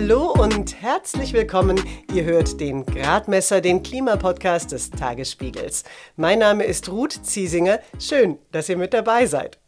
Hallo 0.00 0.30
und 0.30 0.80
herzlich 0.80 1.32
willkommen. 1.32 1.80
Ihr 2.14 2.22
hört 2.22 2.60
den 2.60 2.86
Gradmesser, 2.86 3.60
den 3.60 3.82
Klimapodcast 3.82 4.70
des 4.70 4.90
Tagesspiegels. 4.92 5.82
Mein 6.14 6.38
Name 6.38 6.62
ist 6.62 6.88
Ruth 6.88 7.18
Ziesinger. 7.26 7.80
Schön, 7.98 8.38
dass 8.52 8.68
ihr 8.68 8.76
mit 8.76 8.94
dabei 8.94 9.26
seid. 9.26 9.58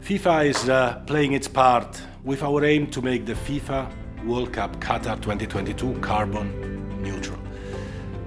FIFA 0.00 0.42
is 0.44 0.66
uh, 0.66 0.94
playing 1.04 1.34
its 1.34 1.46
part 1.46 2.02
with 2.24 2.42
our 2.42 2.62
aim 2.62 2.90
to 2.90 3.02
make 3.02 3.26
the 3.26 3.34
FIFA 3.34 3.86
World 4.24 4.50
Cup 4.50 4.82
Qatar 4.82 5.20
2022 5.20 6.00
carbon 6.00 6.50
neutral. 7.02 7.36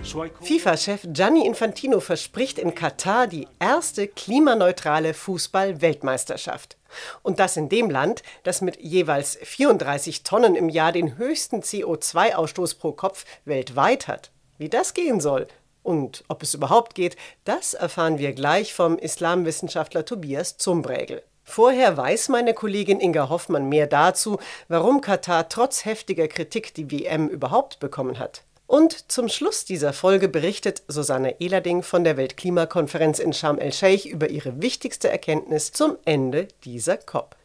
FIFA-Chef 0.03 1.07
Gianni 1.11 1.47
Infantino 1.47 1.99
verspricht 1.99 2.59
in 2.59 2.75
Katar 2.75 3.25
die 3.25 3.47
erste 3.59 4.07
klimaneutrale 4.07 5.15
Fußball-Weltmeisterschaft. 5.15 6.77
Und 7.23 7.39
das 7.39 7.57
in 7.57 7.69
dem 7.69 7.89
Land, 7.89 8.23
das 8.43 8.61
mit 8.61 8.79
jeweils 8.79 9.37
34 9.41 10.23
Tonnen 10.23 10.55
im 10.55 10.69
Jahr 10.69 10.91
den 10.91 11.17
höchsten 11.17 11.61
CO2-Ausstoß 11.61 12.77
pro 12.77 12.91
Kopf 12.91 13.25
weltweit 13.45 14.07
hat. 14.07 14.31
Wie 14.57 14.69
das 14.69 14.93
gehen 14.93 15.19
soll 15.19 15.47
und 15.85 16.23
ob 16.27 16.43
es 16.43 16.53
überhaupt 16.53 16.95
geht, 16.95 17.15
das 17.43 17.73
erfahren 17.73 18.17
wir 18.17 18.33
gleich 18.33 18.73
vom 18.73 18.97
Islamwissenschaftler 18.97 20.03
Tobias 20.03 20.57
Zumbrägel. 20.57 21.21
Vorher 21.43 21.95
weiß 21.95 22.29
meine 22.29 22.55
Kollegin 22.55 22.99
Inga 22.99 23.29
Hoffmann 23.29 23.69
mehr 23.69 23.85
dazu, 23.85 24.39
warum 24.67 24.99
Katar 24.99 25.47
trotz 25.47 25.85
heftiger 25.85 26.27
Kritik 26.27 26.73
die 26.73 26.91
WM 26.91 27.29
überhaupt 27.29 27.79
bekommen 27.79 28.17
hat. 28.17 28.41
Und 28.67 29.11
zum 29.11 29.29
Schluss 29.29 29.63
dieser 29.63 29.93
Folge 29.93 30.27
berichtet 30.27 30.83
Susanne 30.87 31.39
Ehlerding 31.39 31.83
von 31.83 32.03
der 32.03 32.17
Weltklimakonferenz 32.17 33.19
in 33.19 33.31
Sharm 33.31 33.59
el-Sheikh 33.59 34.09
über 34.09 34.29
ihre 34.29 34.59
wichtigste 34.61 35.09
Erkenntnis 35.09 35.71
zum 35.71 35.97
Ende 36.03 36.47
dieser 36.63 36.97
COP. 36.97 37.35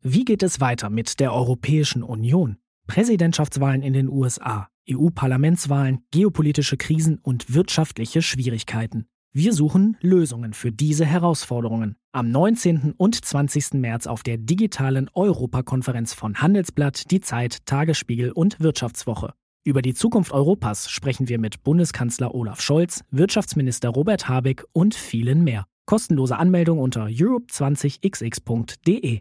Wie 0.00 0.24
geht 0.24 0.42
es 0.42 0.60
weiter 0.60 0.88
mit 0.88 1.20
der 1.20 1.34
Europäischen 1.34 2.02
Union? 2.02 2.56
Präsidentschaftswahlen 2.86 3.82
in 3.82 3.92
den 3.92 4.08
USA, 4.08 4.68
EU-Parlamentswahlen, 4.90 6.06
geopolitische 6.10 6.78
Krisen 6.78 7.18
und 7.18 7.52
wirtschaftliche 7.52 8.22
Schwierigkeiten. 8.22 9.06
Wir 9.40 9.52
suchen 9.52 9.96
Lösungen 10.00 10.52
für 10.52 10.72
diese 10.72 11.06
Herausforderungen. 11.06 11.94
Am 12.10 12.28
19. 12.28 12.94
und 12.96 13.24
20. 13.24 13.74
März 13.74 14.08
auf 14.08 14.24
der 14.24 14.36
digitalen 14.36 15.08
Europakonferenz 15.14 16.12
von 16.12 16.42
Handelsblatt, 16.42 17.08
Die 17.12 17.20
Zeit, 17.20 17.64
Tagesspiegel 17.64 18.32
und 18.32 18.58
Wirtschaftswoche. 18.58 19.34
Über 19.62 19.80
die 19.80 19.94
Zukunft 19.94 20.32
Europas 20.32 20.90
sprechen 20.90 21.28
wir 21.28 21.38
mit 21.38 21.62
Bundeskanzler 21.62 22.34
Olaf 22.34 22.60
Scholz, 22.60 23.04
Wirtschaftsminister 23.12 23.90
Robert 23.90 24.28
Habeck 24.28 24.64
und 24.72 24.96
vielen 24.96 25.44
mehr. 25.44 25.66
Kostenlose 25.86 26.36
Anmeldung 26.36 26.80
unter 26.80 27.04
europe20xx.de. 27.04 29.20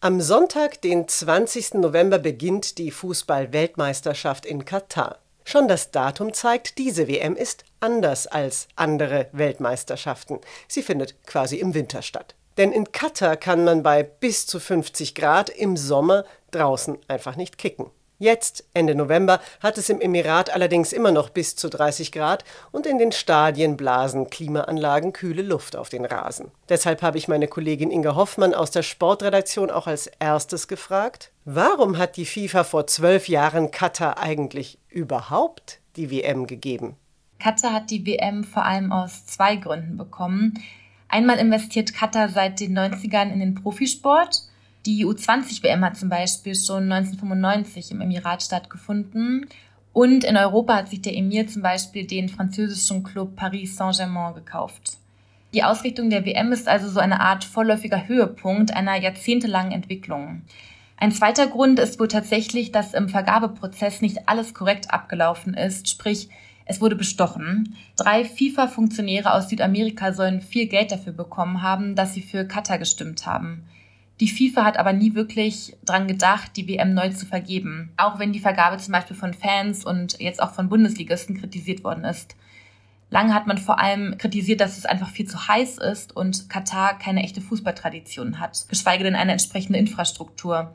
Am 0.00 0.22
Sonntag, 0.22 0.80
den 0.80 1.06
20. 1.06 1.74
November, 1.74 2.18
beginnt 2.18 2.78
die 2.78 2.90
Fußball-Weltmeisterschaft 2.90 4.46
in 4.46 4.64
Katar. 4.64 5.18
Schon 5.44 5.68
das 5.68 5.90
Datum 5.90 6.32
zeigt, 6.32 6.78
diese 6.78 7.06
WM 7.06 7.36
ist 7.36 7.64
anders 7.80 8.26
als 8.26 8.66
andere 8.76 9.28
Weltmeisterschaften. 9.32 10.40
Sie 10.68 10.82
findet 10.82 11.26
quasi 11.26 11.56
im 11.56 11.74
Winter 11.74 12.02
statt. 12.02 12.34
Denn 12.56 12.72
in 12.72 12.92
Katar 12.92 13.36
kann 13.36 13.64
man 13.64 13.82
bei 13.82 14.02
bis 14.02 14.46
zu 14.46 14.58
50 14.58 15.14
Grad 15.14 15.50
im 15.50 15.76
Sommer 15.76 16.24
draußen 16.50 16.98
einfach 17.08 17.36
nicht 17.36 17.58
kicken. 17.58 17.90
Jetzt, 18.18 18.64
Ende 18.74 18.94
November, 18.94 19.40
hat 19.60 19.76
es 19.76 19.88
im 19.88 20.00
Emirat 20.00 20.54
allerdings 20.54 20.92
immer 20.92 21.10
noch 21.10 21.30
bis 21.30 21.56
zu 21.56 21.68
30 21.68 22.12
Grad 22.12 22.44
und 22.70 22.86
in 22.86 22.98
den 22.98 23.10
Stadien 23.10 23.76
blasen 23.76 24.30
Klimaanlagen 24.30 25.12
kühle 25.12 25.42
Luft 25.42 25.74
auf 25.74 25.88
den 25.88 26.04
Rasen. 26.04 26.52
Deshalb 26.68 27.02
habe 27.02 27.18
ich 27.18 27.26
meine 27.26 27.48
Kollegin 27.48 27.90
Inga 27.90 28.14
Hoffmann 28.14 28.54
aus 28.54 28.70
der 28.70 28.82
Sportredaktion 28.82 29.70
auch 29.70 29.88
als 29.88 30.06
erstes 30.20 30.68
gefragt, 30.68 31.32
warum 31.44 31.98
hat 31.98 32.16
die 32.16 32.24
FIFA 32.24 32.62
vor 32.62 32.86
zwölf 32.86 33.28
Jahren 33.28 33.72
Katar 33.72 34.18
eigentlich 34.18 34.78
überhaupt 34.88 35.80
die 35.96 36.12
WM 36.12 36.46
gegeben? 36.46 36.96
Katar 37.40 37.72
hat 37.72 37.90
die 37.90 38.06
WM 38.06 38.44
vor 38.44 38.64
allem 38.64 38.92
aus 38.92 39.26
zwei 39.26 39.56
Gründen 39.56 39.96
bekommen. 39.96 40.54
Einmal 41.08 41.38
investiert 41.38 41.92
Katar 41.92 42.28
seit 42.28 42.60
den 42.60 42.78
90ern 42.78 43.32
in 43.32 43.40
den 43.40 43.54
Profisport– 43.56 44.36
die 44.86 45.06
U20-WM 45.06 45.84
hat 45.84 45.96
zum 45.96 46.08
Beispiel 46.08 46.54
schon 46.54 46.92
1995 46.92 47.90
im 47.90 48.00
Emirat 48.00 48.42
stattgefunden. 48.42 49.46
Und 49.92 50.24
in 50.24 50.36
Europa 50.36 50.76
hat 50.76 50.88
sich 50.88 51.02
der 51.02 51.16
Emir 51.16 51.46
zum 51.46 51.62
Beispiel 51.62 52.06
den 52.06 52.28
französischen 52.28 53.02
Club 53.04 53.36
Paris 53.36 53.76
Saint-Germain 53.76 54.34
gekauft. 54.34 54.98
Die 55.54 55.62
Ausrichtung 55.62 56.10
der 56.10 56.26
WM 56.26 56.50
ist 56.50 56.66
also 56.66 56.88
so 56.88 56.98
eine 56.98 57.20
Art 57.20 57.44
vorläufiger 57.44 58.08
Höhepunkt 58.08 58.74
einer 58.74 58.96
jahrzehntelangen 58.96 59.72
Entwicklung. 59.72 60.42
Ein 60.96 61.12
zweiter 61.12 61.46
Grund 61.46 61.78
ist 61.78 62.00
wohl 62.00 62.08
tatsächlich, 62.08 62.72
dass 62.72 62.92
im 62.92 63.08
Vergabeprozess 63.08 64.00
nicht 64.00 64.28
alles 64.28 64.52
korrekt 64.52 64.92
abgelaufen 64.92 65.54
ist, 65.54 65.88
sprich 65.88 66.28
es 66.66 66.80
wurde 66.80 66.96
bestochen. 66.96 67.76
Drei 67.96 68.24
FIFA-Funktionäre 68.24 69.32
aus 69.32 69.48
Südamerika 69.48 70.12
sollen 70.12 70.40
viel 70.40 70.66
Geld 70.66 70.92
dafür 70.92 71.12
bekommen 71.12 71.62
haben, 71.62 71.94
dass 71.94 72.14
sie 72.14 72.22
für 72.22 72.46
Katar 72.46 72.78
gestimmt 72.78 73.26
haben. 73.26 73.64
Die 74.20 74.28
FIFA 74.28 74.64
hat 74.64 74.76
aber 74.76 74.92
nie 74.92 75.14
wirklich 75.14 75.76
dran 75.84 76.06
gedacht, 76.06 76.52
die 76.56 76.68
WM 76.68 76.94
neu 76.94 77.10
zu 77.10 77.26
vergeben. 77.26 77.92
Auch 77.96 78.18
wenn 78.18 78.32
die 78.32 78.40
Vergabe 78.40 78.76
zum 78.76 78.92
Beispiel 78.92 79.16
von 79.16 79.34
Fans 79.34 79.84
und 79.84 80.20
jetzt 80.20 80.40
auch 80.40 80.52
von 80.52 80.68
Bundesligisten 80.68 81.38
kritisiert 81.38 81.82
worden 81.82 82.04
ist. 82.04 82.36
Lange 83.10 83.34
hat 83.34 83.46
man 83.46 83.58
vor 83.58 83.78
allem 83.78 84.16
kritisiert, 84.18 84.60
dass 84.60 84.78
es 84.78 84.86
einfach 84.86 85.10
viel 85.10 85.28
zu 85.28 85.48
heiß 85.48 85.78
ist 85.78 86.16
und 86.16 86.48
Katar 86.48 86.98
keine 86.98 87.22
echte 87.22 87.40
Fußballtradition 87.40 88.40
hat, 88.40 88.66
geschweige 88.68 89.04
denn 89.04 89.14
eine 89.14 89.32
entsprechende 89.32 89.78
Infrastruktur. 89.78 90.74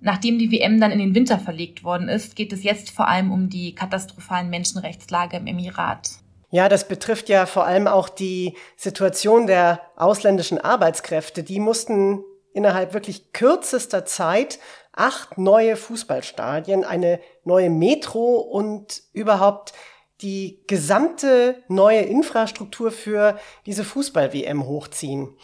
Nachdem 0.00 0.38
die 0.38 0.50
WM 0.50 0.80
dann 0.80 0.90
in 0.90 0.98
den 0.98 1.14
Winter 1.14 1.38
verlegt 1.38 1.84
worden 1.84 2.08
ist, 2.08 2.34
geht 2.34 2.52
es 2.52 2.64
jetzt 2.64 2.90
vor 2.90 3.08
allem 3.08 3.30
um 3.30 3.50
die 3.50 3.74
katastrophalen 3.74 4.48
Menschenrechtslage 4.48 5.36
im 5.36 5.46
Emirat. 5.46 6.10
Ja, 6.50 6.68
das 6.68 6.88
betrifft 6.88 7.28
ja 7.28 7.46
vor 7.46 7.66
allem 7.66 7.86
auch 7.86 8.08
die 8.08 8.56
Situation 8.76 9.46
der 9.46 9.80
ausländischen 9.96 10.58
Arbeitskräfte. 10.58 11.42
Die 11.42 11.60
mussten 11.60 12.24
innerhalb 12.52 12.94
wirklich 12.94 13.32
kürzester 13.32 14.04
Zeit 14.04 14.58
acht 14.92 15.38
neue 15.38 15.76
Fußballstadien, 15.76 16.84
eine 16.84 17.20
neue 17.44 17.70
Metro 17.70 18.36
und 18.38 19.02
überhaupt 19.12 19.72
die 20.20 20.62
gesamte 20.66 21.62
neue 21.68 22.00
Infrastruktur 22.00 22.90
für 22.90 23.38
diese 23.66 23.84
Fußball-WM 23.84 24.66
hochziehen. 24.66 25.36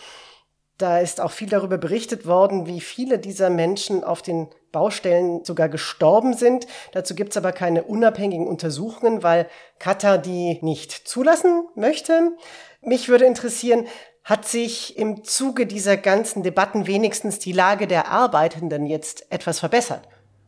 Da 0.78 0.98
ist 0.98 1.22
auch 1.22 1.30
viel 1.30 1.48
darüber 1.48 1.78
berichtet 1.78 2.26
worden, 2.26 2.66
wie 2.66 2.82
viele 2.82 3.18
dieser 3.18 3.48
Menschen 3.48 4.04
auf 4.04 4.20
den 4.20 4.48
Baustellen 4.72 5.42
sogar 5.42 5.70
gestorben 5.70 6.34
sind. 6.34 6.66
Dazu 6.92 7.14
gibt's 7.14 7.38
aber 7.38 7.52
keine 7.52 7.84
unabhängigen 7.84 8.46
Untersuchungen, 8.46 9.22
weil 9.22 9.48
Katar 9.78 10.18
die 10.18 10.58
nicht 10.60 10.92
zulassen 10.92 11.66
möchte. 11.76 12.32
Mich 12.82 13.08
würde 13.08 13.24
interessieren, 13.24 13.86
hat 14.26 14.44
sich 14.44 14.98
im 14.98 15.22
Zuge 15.22 15.66
dieser 15.66 15.96
ganzen 15.96 16.42
Debatten 16.42 16.88
wenigstens 16.88 17.38
die 17.38 17.52
Lage 17.52 17.86
der 17.86 18.10
Arbeitenden 18.10 18.84
jetzt 18.84 19.30
etwas 19.30 19.60
verbessert? 19.60 20.02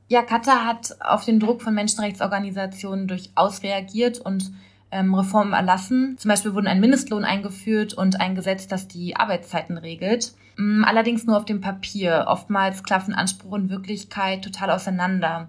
Ja, 0.09 0.23
Katar 0.23 0.67
hat 0.67 0.97
auf 0.99 1.25
den 1.25 1.39
Druck 1.39 1.63
von 1.63 1.75
Menschenrechtsorganisationen 1.75 3.07
durchaus 3.07 3.63
reagiert 3.63 4.19
und 4.19 4.51
ähm, 4.91 5.15
Reformen 5.15 5.53
erlassen. 5.53 6.17
Zum 6.19 6.29
Beispiel 6.29 6.55
wurden 6.55 6.67
ein 6.67 6.81
Mindestlohn 6.81 7.25
eingeführt 7.25 7.95
und 7.95 8.21
ein 8.21 8.35
Gesetz, 8.35 8.67
das 8.67 8.89
die 8.89 9.15
Arbeitszeiten 9.15 9.79
regelt. 9.79 10.33
Mm, 10.57 10.83
allerdings 10.83 11.25
nur 11.25 11.37
auf 11.37 11.45
dem 11.45 11.61
Papier. 11.61 12.25
Oftmals 12.27 12.83
klaffen 12.83 13.15
Anspruch 13.15 13.53
und 13.53 13.71
Wirklichkeit 13.71 14.43
total 14.43 14.73
auseinander. 14.73 15.49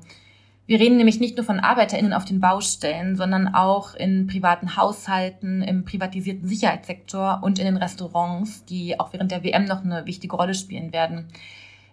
Wir 0.70 0.80
reden 0.80 0.98
nämlich 0.98 1.20
nicht 1.20 1.36
nur 1.36 1.44
von 1.48 1.60
ArbeiterInnen 1.60 2.14
auf 2.14 2.26
den 2.26 2.40
Baustellen, 2.40 3.16
sondern 3.16 3.56
auch 3.56 3.96
in 3.96 4.28
privaten 4.28 4.78
Haushalten, 4.78 5.64
im 5.64 5.84
privatisierten 5.84 6.48
Sicherheitssektor 6.48 7.40
und 7.42 7.58
in 7.58 7.66
den 7.66 7.78
Restaurants, 7.78 8.66
die 8.66 9.00
auch 9.00 9.12
während 9.12 9.32
der 9.32 9.44
WM 9.44 9.66
noch 9.66 9.84
eine 9.84 10.06
wichtige 10.06 10.36
Rolle 10.36 10.54
spielen 10.54 10.94
werden. 10.94 11.26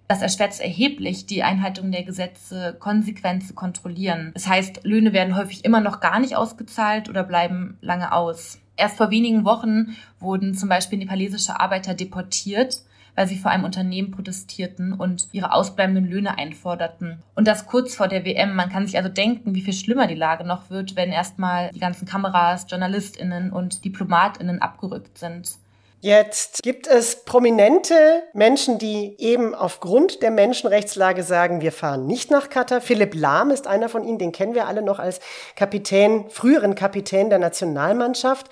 Das 0.09 0.21
erschwert 0.21 0.61
erheblich, 0.61 1.25
die 1.25 1.43
Einhaltung 1.43 1.91
der 1.91 2.03
Gesetze 2.03 2.77
konsequent 2.79 3.47
zu 3.47 3.55
kontrollieren. 3.55 4.33
Das 4.35 4.47
heißt, 4.47 4.85
Löhne 4.85 5.15
werden 5.15 5.39
häufig 5.39 5.65
immer 5.65 5.81
noch 5.81 6.01
gar 6.01 6.21
nicht 6.21 6.37
ausgezahlt 6.37 7.09
oder 7.09 7.25
bleiben 7.25 7.79
lange 7.81 8.13
aus. 8.13 8.59
Erst 8.77 8.99
vor 8.99 9.11
wenigen 9.11 9.47
Wochen 9.47 9.97
wurden 10.21 10.53
zum 10.53 10.69
Beispiel 10.69 10.99
nepalesische 10.99 11.59
Arbeiter 11.59 11.95
deportiert, 11.95 12.83
weil 13.17 13.27
sie 13.27 13.39
vor 13.39 13.51
einem 13.51 13.65
Unternehmen 13.65 14.13
protestierten 14.13 14.93
und 14.93 15.29
ihre 15.33 15.53
ausbleibenden 15.53 16.07
Löhne 16.07 16.39
einforderten. 16.39 17.23
Und 17.35 17.49
das 17.49 17.67
kurz 17.67 17.97
vor 17.97 18.07
der 18.07 18.25
WM. 18.25 18.55
Man 18.55 18.71
kann 18.71 18.87
sich 18.87 18.97
also 18.97 19.09
denken, 19.09 19.55
wie 19.55 19.63
viel 19.63 19.73
schlimmer 19.73 20.07
die 20.07 20.15
Lage 20.15 20.45
noch 20.45 20.71
wird, 20.71 20.95
wenn 20.95 21.11
erstmal 21.11 21.71
die 21.71 21.81
ganzen 21.81 22.07
Kameras, 22.07 22.67
JournalistInnen 22.69 23.51
und 23.51 23.85
DiplomatInnen 23.85 24.63
abgerückt 24.63 25.19
sind. 25.19 25.57
Jetzt 26.01 26.63
gibt 26.63 26.87
es 26.87 27.25
prominente 27.25 27.95
Menschen, 28.35 28.79
die 28.79 29.17
eben 29.19 29.55
aufgrund 29.55 30.23
der 30.23 30.31
Menschenrechtslage 30.31 31.23
sagen, 31.23 31.63
wir 31.63 31.73
fahren 31.73 32.07
nicht 32.07 32.31
nach 32.31 32.51
Katar. 32.51 32.81
Philipp 32.81 33.15
Lahm 33.15 33.51
ist 33.51 33.67
einer 33.67 33.89
von 33.89 34.05
ihnen, 34.05 34.19
den 34.19 34.31
kennen 34.31 34.55
wir 34.55 34.69
alle 34.69 34.83
noch 34.83 34.99
als 34.99 35.21
Kapitän, 35.57 36.27
früheren 36.29 36.75
Kapitän 36.75 37.31
der 37.31 37.39
Nationalmannschaft. 37.39 38.51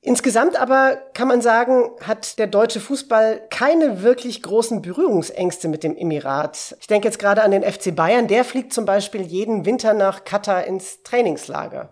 Insgesamt 0.00 0.60
aber 0.60 0.96
kann 1.12 1.26
man 1.26 1.40
sagen, 1.40 1.90
hat 2.02 2.38
der 2.38 2.46
deutsche 2.46 2.78
Fußball 2.78 3.42
keine 3.50 4.02
wirklich 4.02 4.42
großen 4.42 4.80
Berührungsängste 4.80 5.68
mit 5.68 5.82
dem 5.82 5.96
Emirat. 5.96 6.76
Ich 6.80 6.86
denke 6.86 7.08
jetzt 7.08 7.18
gerade 7.18 7.42
an 7.42 7.50
den 7.50 7.64
FC 7.64 7.94
Bayern. 7.94 8.28
Der 8.28 8.44
fliegt 8.44 8.72
zum 8.72 8.84
Beispiel 8.84 9.22
jeden 9.22 9.66
Winter 9.66 9.94
nach 9.94 10.24
Katar 10.24 10.64
ins 10.64 11.02
Trainingslager. 11.02 11.90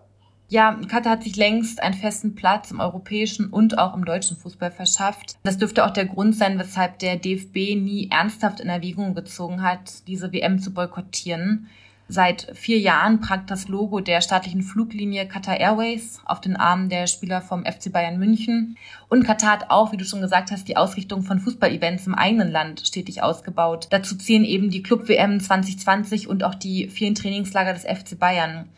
Ja, 0.49 0.79
Katar 0.87 1.13
hat 1.13 1.23
sich 1.23 1.35
längst 1.35 1.83
einen 1.83 1.95
festen 1.95 2.33
Platz 2.33 2.71
im 2.71 2.79
europäischen 2.79 3.49
und 3.49 3.77
auch 3.77 3.93
im 3.93 4.05
deutschen 4.05 4.37
Fußball 4.37 4.71
verschafft. 4.71 5.35
Das 5.43 5.57
dürfte 5.57 5.85
auch 5.85 5.91
der 5.91 6.05
Grund 6.05 6.35
sein, 6.35 6.57
weshalb 6.57 6.99
der 6.99 7.17
DFB 7.17 7.75
nie 7.75 8.07
ernsthaft 8.09 8.61
in 8.61 8.69
Erwägung 8.69 9.13
gezogen 9.13 9.61
hat, 9.61 10.07
diese 10.07 10.31
WM 10.31 10.59
zu 10.59 10.73
boykottieren. 10.73 11.67
Seit 12.09 12.47
vier 12.53 12.79
Jahren 12.79 13.19
prangt 13.19 13.51
das 13.51 13.67
Logo 13.67 13.99
der 13.99 14.21
staatlichen 14.21 14.61
Fluglinie 14.61 15.27
Qatar 15.27 15.59
Airways 15.59 16.21
auf 16.23 16.39
den 16.39 16.55
Armen 16.55 16.87
der 16.87 17.05
Spieler 17.05 17.41
vom 17.41 17.65
FC 17.65 17.91
Bayern 17.91 18.17
München. 18.17 18.77
Und 19.09 19.25
Katar 19.25 19.51
hat 19.51 19.69
auch, 19.71 19.91
wie 19.91 19.97
du 19.97 20.05
schon 20.05 20.21
gesagt 20.21 20.51
hast, 20.51 20.69
die 20.69 20.77
Ausrichtung 20.77 21.23
von 21.23 21.39
Fußballevents 21.39 22.07
im 22.07 22.15
eigenen 22.15 22.49
Land 22.49 22.87
stetig 22.87 23.23
ausgebaut. 23.23 23.87
Dazu 23.89 24.15
zählen 24.15 24.45
eben 24.45 24.69
die 24.69 24.83
Club-WM 24.83 25.41
2020 25.41 26.29
und 26.29 26.45
auch 26.45 26.55
die 26.55 26.87
vielen 26.87 27.15
Trainingslager 27.15 27.73
des 27.73 27.83
FC 27.83 28.17
Bayern. 28.17 28.69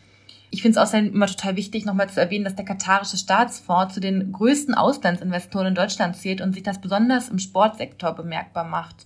Ich 0.49 0.63
finde 0.63 0.79
es 0.79 0.83
außerdem 0.83 1.13
immer 1.13 1.27
total 1.27 1.55
wichtig, 1.55 1.85
nochmal 1.85 2.09
zu 2.09 2.19
erwähnen, 2.19 2.45
dass 2.45 2.55
der 2.55 2.65
katarische 2.65 3.17
Staatsfonds 3.17 3.93
zu 3.93 3.99
den 3.99 4.31
größten 4.31 4.73
Auslandsinvestoren 4.73 5.67
in 5.67 5.75
Deutschland 5.75 6.15
zählt 6.15 6.41
und 6.41 6.53
sich 6.53 6.63
das 6.63 6.81
besonders 6.81 7.29
im 7.29 7.37
Sportsektor 7.37 8.13
bemerkbar 8.15 8.63
macht. 8.63 9.05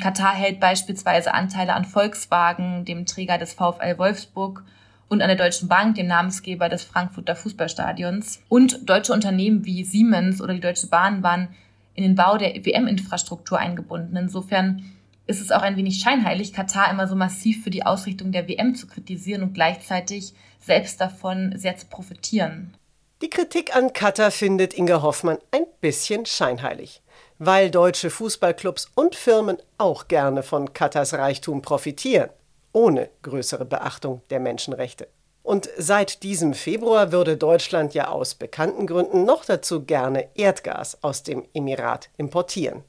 Katar 0.00 0.34
hält 0.34 0.60
beispielsweise 0.60 1.34
Anteile 1.34 1.74
an 1.74 1.84
Volkswagen, 1.84 2.84
dem 2.84 3.06
Träger 3.06 3.38
des 3.38 3.54
VfL 3.54 3.98
Wolfsburg, 3.98 4.64
und 5.08 5.20
an 5.20 5.28
der 5.28 5.36
Deutschen 5.36 5.68
Bank, 5.68 5.96
dem 5.96 6.06
Namensgeber 6.06 6.70
des 6.70 6.84
Frankfurter 6.84 7.36
Fußballstadions. 7.36 8.40
Und 8.48 8.88
deutsche 8.88 9.12
Unternehmen 9.12 9.66
wie 9.66 9.84
Siemens 9.84 10.40
oder 10.40 10.54
die 10.54 10.60
Deutsche 10.60 10.86
Bahn 10.86 11.22
waren 11.22 11.48
in 11.94 12.02
den 12.02 12.14
Bau 12.14 12.38
der 12.38 12.54
WM-Infrastruktur 12.54 13.58
eingebunden. 13.58 14.16
Insofern 14.16 14.90
ist 15.26 15.42
es 15.42 15.52
auch 15.52 15.60
ein 15.60 15.76
wenig 15.76 16.00
scheinheilig, 16.00 16.54
Katar 16.54 16.90
immer 16.90 17.06
so 17.06 17.14
massiv 17.14 17.62
für 17.62 17.68
die 17.68 17.84
Ausrichtung 17.84 18.32
der 18.32 18.48
WM 18.48 18.74
zu 18.74 18.86
kritisieren 18.86 19.42
und 19.42 19.52
gleichzeitig 19.52 20.32
selbst 20.58 20.98
davon 20.98 21.52
sehr 21.56 21.76
zu 21.76 21.86
profitieren. 21.86 22.72
Die 23.20 23.28
Kritik 23.28 23.76
an 23.76 23.92
Katar 23.92 24.30
findet 24.30 24.72
Inge 24.72 25.02
Hoffmann 25.02 25.38
ein 25.52 25.66
bisschen 25.82 26.24
scheinheilig 26.24 27.01
weil 27.44 27.72
deutsche 27.72 28.08
Fußballclubs 28.08 28.92
und 28.94 29.16
Firmen 29.16 29.56
auch 29.76 30.06
gerne 30.06 30.44
von 30.44 30.72
Katars 30.74 31.14
Reichtum 31.14 31.60
profitieren, 31.60 32.30
ohne 32.72 33.08
größere 33.22 33.64
Beachtung 33.64 34.22
der 34.30 34.38
Menschenrechte. 34.38 35.08
Und 35.42 35.68
seit 35.76 36.22
diesem 36.22 36.54
Februar 36.54 37.10
würde 37.10 37.36
Deutschland 37.36 37.94
ja 37.94 38.06
aus 38.06 38.36
bekannten 38.36 38.86
Gründen 38.86 39.24
noch 39.24 39.44
dazu 39.44 39.82
gerne 39.84 40.28
Erdgas 40.36 41.02
aus 41.02 41.24
dem 41.24 41.44
Emirat 41.52 42.10
importieren. 42.16 42.84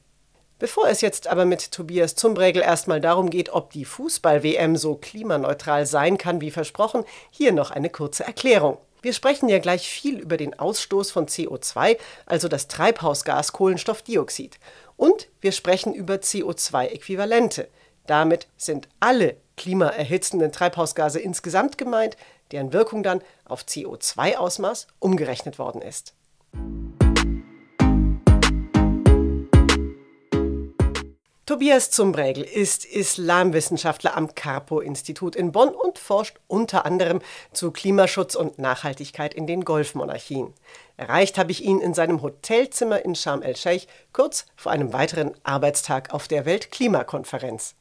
Bevor 0.60 0.86
es 0.86 1.00
jetzt 1.00 1.26
aber 1.26 1.46
mit 1.46 1.72
Tobias 1.72 2.14
Zumbregel 2.14 2.62
erstmal 2.62 3.00
darum 3.00 3.30
geht, 3.30 3.50
ob 3.52 3.72
die 3.72 3.84
Fußball-WM 3.84 4.76
so 4.76 4.94
klimaneutral 4.94 5.84
sein 5.84 6.16
kann 6.16 6.40
wie 6.40 6.52
versprochen, 6.52 7.04
hier 7.32 7.50
noch 7.50 7.72
eine 7.72 7.90
kurze 7.90 8.22
Erklärung. 8.22 8.78
Wir 9.04 9.12
sprechen 9.12 9.50
ja 9.50 9.58
gleich 9.58 9.86
viel 9.86 10.18
über 10.18 10.38
den 10.38 10.58
Ausstoß 10.58 11.10
von 11.10 11.26
CO2, 11.26 11.98
also 12.24 12.48
das 12.48 12.68
Treibhausgas 12.68 13.52
Kohlenstoffdioxid. 13.52 14.58
Und 14.96 15.28
wir 15.42 15.52
sprechen 15.52 15.92
über 15.92 16.14
CO2-Äquivalente. 16.14 17.66
Damit 18.06 18.46
sind 18.56 18.88
alle 19.00 19.36
klimaerhitzenden 19.58 20.52
Treibhausgase 20.52 21.20
insgesamt 21.20 21.76
gemeint, 21.76 22.16
deren 22.50 22.72
Wirkung 22.72 23.02
dann 23.02 23.20
auf 23.44 23.64
CO2-Ausmaß 23.64 24.86
umgerechnet 25.00 25.58
worden 25.58 25.82
ist. 25.82 26.14
Tobias 31.46 31.90
Zumbregel 31.90 32.42
ist 32.42 32.86
Islamwissenschaftler 32.86 34.16
am 34.16 34.34
Carpo-Institut 34.34 35.36
in 35.36 35.52
Bonn 35.52 35.68
und 35.68 35.98
forscht 35.98 36.38
unter 36.46 36.86
anderem 36.86 37.20
zu 37.52 37.70
Klimaschutz 37.70 38.34
und 38.34 38.58
Nachhaltigkeit 38.58 39.34
in 39.34 39.46
den 39.46 39.66
Golfmonarchien. 39.66 40.54
Erreicht 40.96 41.36
habe 41.36 41.50
ich 41.50 41.62
ihn 41.62 41.80
in 41.80 41.92
seinem 41.92 42.22
Hotelzimmer 42.22 43.04
in 43.04 43.14
Sharm 43.14 43.42
el-Sheikh 43.42 43.88
kurz 44.14 44.46
vor 44.56 44.72
einem 44.72 44.94
weiteren 44.94 45.32
Arbeitstag 45.42 46.14
auf 46.14 46.28
der 46.28 46.46
Weltklimakonferenz. 46.46 47.74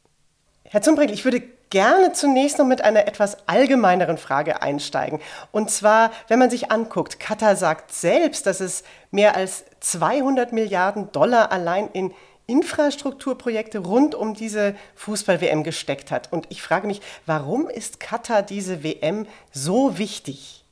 Herr 0.66 0.82
Zumbregel, 0.82 1.14
ich 1.14 1.24
würde 1.24 1.42
gerne 1.70 2.12
zunächst 2.12 2.60
noch 2.60 2.66
mit 2.66 2.82
einer 2.82 3.08
etwas 3.08 3.48
allgemeineren 3.48 4.18
Frage 4.18 4.62
einsteigen. 4.62 5.22
Und 5.54 5.72
zwar, 5.72 6.12
wenn 6.28 6.38
man 6.38 6.50
sich 6.50 6.70
anguckt, 6.70 7.18
Katar 7.18 7.56
sagt 7.56 7.94
selbst, 7.94 8.46
dass 8.46 8.60
es 8.60 8.84
mehr 9.10 9.38
als 9.38 9.64
200 9.80 10.52
Milliarden 10.52 11.14
Dollar 11.14 11.52
allein 11.54 11.90
in 11.94 12.14
Infrastrukturprojekte 12.48 13.80
rund 13.80 14.16
um 14.16 14.34
diese 14.34 14.76
Fußball-WM 14.96 15.64
gesteckt 15.64 16.12
hat. 16.12 16.32
Und 16.32 16.48
ich 16.50 16.62
frage 16.62 16.88
mich, 16.88 17.02
warum 17.26 17.70
ist 17.70 18.00
Katar 18.00 18.44
diese 18.44 18.84
WM 18.84 19.26
so 19.52 19.98
wichtig? 19.98 20.66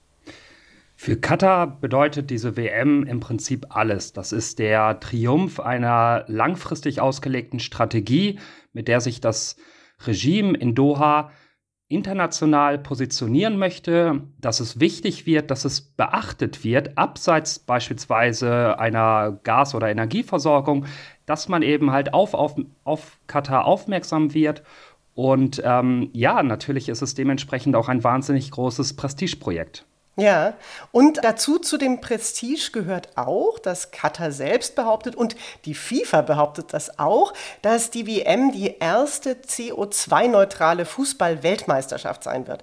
Für 0.95 1.17
Katar 1.17 1.65
bedeutet 1.65 2.29
diese 2.29 2.55
WM 2.57 3.07
im 3.07 3.19
Prinzip 3.19 3.65
alles. 3.69 4.13
Das 4.13 4.31
ist 4.31 4.59
der 4.59 4.99
Triumph 4.99 5.59
einer 5.59 6.25
langfristig 6.27 7.01
ausgelegten 7.01 7.59
Strategie, 7.59 8.37
mit 8.71 8.87
der 8.87 9.01
sich 9.01 9.19
das 9.19 9.55
Regime 10.05 10.55
in 10.55 10.75
Doha 10.75 11.31
international 11.91 12.79
positionieren 12.79 13.57
möchte, 13.57 14.21
dass 14.39 14.59
es 14.59 14.79
wichtig 14.79 15.25
wird, 15.25 15.51
dass 15.51 15.65
es 15.65 15.81
beachtet 15.81 16.63
wird, 16.63 16.97
abseits 16.97 17.59
beispielsweise 17.59 18.79
einer 18.79 19.39
Gas- 19.43 19.75
oder 19.75 19.89
Energieversorgung, 19.89 20.85
dass 21.25 21.49
man 21.49 21.61
eben 21.61 21.91
halt 21.91 22.13
auf, 22.13 22.33
auf, 22.33 22.55
auf 22.83 23.19
Katar 23.27 23.65
aufmerksam 23.65 24.33
wird. 24.33 24.63
Und 25.13 25.61
ähm, 25.65 26.09
ja, 26.13 26.41
natürlich 26.41 26.89
ist 26.89 27.01
es 27.01 27.13
dementsprechend 27.13 27.75
auch 27.75 27.89
ein 27.89 28.03
wahnsinnig 28.03 28.49
großes 28.51 28.95
Prestigeprojekt. 28.95 29.85
Ja, 30.17 30.55
und 30.91 31.23
dazu 31.23 31.57
zu 31.57 31.77
dem 31.77 32.01
Prestige 32.01 32.71
gehört 32.73 33.17
auch, 33.17 33.59
dass 33.59 33.91
Katar 33.91 34.31
selbst 34.33 34.75
behauptet 34.75 35.15
und 35.15 35.37
die 35.63 35.73
FIFA 35.73 36.21
behauptet 36.21 36.73
das 36.73 36.99
auch, 36.99 37.33
dass 37.61 37.91
die 37.91 38.05
WM 38.05 38.51
die 38.51 38.75
erste 38.77 39.35
CO2-neutrale 39.35 40.83
Fußball-Weltmeisterschaft 40.83 42.23
sein 42.25 42.45
wird. 42.45 42.61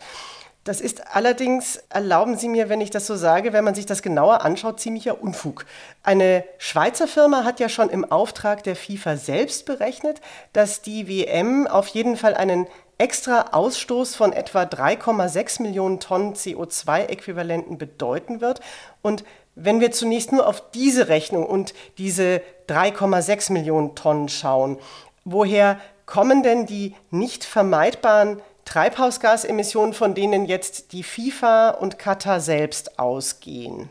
Das 0.64 0.82
ist 0.82 1.16
allerdings, 1.16 1.76
erlauben 1.88 2.36
Sie 2.36 2.50
mir, 2.50 2.68
wenn 2.68 2.82
ich 2.82 2.90
das 2.90 3.06
so 3.06 3.16
sage, 3.16 3.54
wenn 3.54 3.64
man 3.64 3.74
sich 3.74 3.86
das 3.86 4.02
genauer 4.02 4.42
anschaut, 4.44 4.78
ziemlicher 4.78 5.22
Unfug. 5.22 5.64
Eine 6.02 6.44
Schweizer 6.58 7.08
Firma 7.08 7.44
hat 7.44 7.58
ja 7.58 7.70
schon 7.70 7.88
im 7.88 8.04
Auftrag 8.04 8.62
der 8.64 8.76
FIFA 8.76 9.16
selbst 9.16 9.64
berechnet, 9.64 10.20
dass 10.52 10.82
die 10.82 11.08
WM 11.08 11.66
auf 11.66 11.86
jeden 11.86 12.18
Fall 12.18 12.34
einen 12.34 12.66
extra 12.98 13.52
Ausstoß 13.52 14.16
von 14.16 14.32
etwa 14.32 14.62
3,6 14.62 15.62
Millionen 15.62 16.00
Tonnen 16.00 16.34
CO2-Äquivalenten 16.34 17.78
bedeuten 17.78 18.40
wird. 18.40 18.60
Und 19.02 19.24
wenn 19.54 19.80
wir 19.80 19.92
zunächst 19.92 20.32
nur 20.32 20.46
auf 20.46 20.70
diese 20.72 21.08
Rechnung 21.08 21.46
und 21.46 21.74
diese 21.96 22.42
3,6 22.68 23.52
Millionen 23.52 23.94
Tonnen 23.94 24.28
schauen, 24.28 24.78
woher 25.24 25.78
kommen 26.06 26.42
denn 26.42 26.66
die 26.66 26.94
nicht 27.10 27.44
vermeidbaren 27.44 28.40
Treibhausgasemissionen, 28.64 29.94
von 29.94 30.14
denen 30.14 30.44
jetzt 30.44 30.92
die 30.92 31.02
FIFA 31.02 31.70
und 31.70 31.98
Katar 31.98 32.40
selbst 32.40 32.98
ausgehen? 32.98 33.88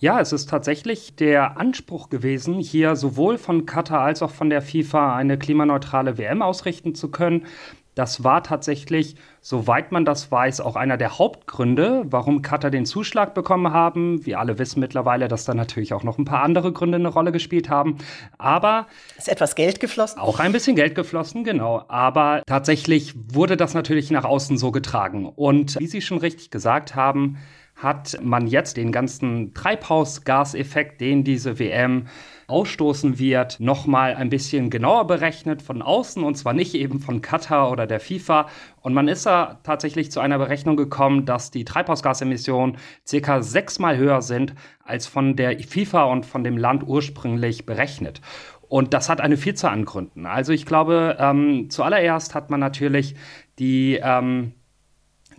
Ja, 0.00 0.20
es 0.20 0.32
ist 0.32 0.48
tatsächlich 0.48 1.16
der 1.16 1.56
Anspruch 1.58 2.08
gewesen, 2.08 2.54
hier 2.54 2.94
sowohl 2.94 3.36
von 3.36 3.66
Katar 3.66 4.02
als 4.02 4.22
auch 4.22 4.30
von 4.30 4.48
der 4.48 4.62
FIFA 4.62 5.16
eine 5.16 5.36
klimaneutrale 5.38 6.18
WM 6.18 6.40
ausrichten 6.40 6.94
zu 6.94 7.10
können. 7.10 7.46
Das 7.98 8.22
war 8.22 8.44
tatsächlich, 8.44 9.16
soweit 9.40 9.90
man 9.90 10.04
das 10.04 10.30
weiß, 10.30 10.60
auch 10.60 10.76
einer 10.76 10.96
der 10.96 11.18
Hauptgründe, 11.18 12.04
warum 12.08 12.42
Katar 12.42 12.70
den 12.70 12.86
Zuschlag 12.86 13.34
bekommen 13.34 13.72
haben. 13.72 14.24
Wir 14.24 14.38
alle 14.38 14.60
wissen 14.60 14.78
mittlerweile, 14.78 15.26
dass 15.26 15.44
da 15.44 15.52
natürlich 15.52 15.92
auch 15.92 16.04
noch 16.04 16.16
ein 16.16 16.24
paar 16.24 16.44
andere 16.44 16.70
Gründe 16.72 16.94
eine 16.94 17.08
Rolle 17.08 17.32
gespielt 17.32 17.68
haben. 17.68 17.98
Aber 18.38 18.86
ist 19.16 19.28
etwas 19.28 19.56
Geld 19.56 19.80
geflossen? 19.80 20.20
Auch 20.20 20.38
ein 20.38 20.52
bisschen 20.52 20.76
Geld 20.76 20.94
geflossen, 20.94 21.42
genau. 21.42 21.86
Aber 21.88 22.42
tatsächlich 22.46 23.16
wurde 23.32 23.56
das 23.56 23.74
natürlich 23.74 24.12
nach 24.12 24.24
außen 24.24 24.58
so 24.58 24.70
getragen. 24.70 25.26
Und 25.26 25.74
wie 25.80 25.88
Sie 25.88 26.00
schon 26.00 26.18
richtig 26.18 26.52
gesagt 26.52 26.94
haben, 26.94 27.38
hat 27.74 28.18
man 28.22 28.46
jetzt 28.46 28.76
den 28.76 28.92
ganzen 28.92 29.54
Treibhausgaseffekt, 29.54 31.00
den 31.00 31.24
diese 31.24 31.58
WM 31.58 32.06
ausstoßen 32.48 33.18
wird, 33.18 33.60
nochmal 33.60 34.14
ein 34.14 34.30
bisschen 34.30 34.70
genauer 34.70 35.06
berechnet 35.06 35.60
von 35.60 35.82
außen 35.82 36.24
und 36.24 36.34
zwar 36.36 36.54
nicht 36.54 36.74
eben 36.74 36.98
von 36.98 37.20
Katar 37.20 37.70
oder 37.70 37.86
der 37.86 38.00
FIFA. 38.00 38.48
Und 38.80 38.94
man 38.94 39.06
ist 39.06 39.26
da 39.26 39.60
tatsächlich 39.62 40.10
zu 40.10 40.20
einer 40.20 40.38
Berechnung 40.38 40.76
gekommen, 40.76 41.26
dass 41.26 41.50
die 41.50 41.64
Treibhausgasemissionen 41.64 42.78
circa 43.06 43.42
sechsmal 43.42 43.98
höher 43.98 44.22
sind 44.22 44.54
als 44.82 45.06
von 45.06 45.36
der 45.36 45.58
FIFA 45.60 46.04
und 46.04 46.24
von 46.24 46.42
dem 46.42 46.56
Land 46.56 46.84
ursprünglich 46.86 47.66
berechnet. 47.66 48.22
Und 48.68 48.94
das 48.94 49.10
hat 49.10 49.20
eine 49.20 49.36
Vielzahl 49.36 49.72
an 49.72 49.84
Gründen. 49.84 50.24
Also 50.24 50.52
ich 50.52 50.64
glaube, 50.64 51.16
ähm, 51.20 51.68
zuallererst 51.68 52.34
hat 52.34 52.50
man 52.50 52.60
natürlich 52.60 53.14
die, 53.58 54.00
ähm, 54.02 54.52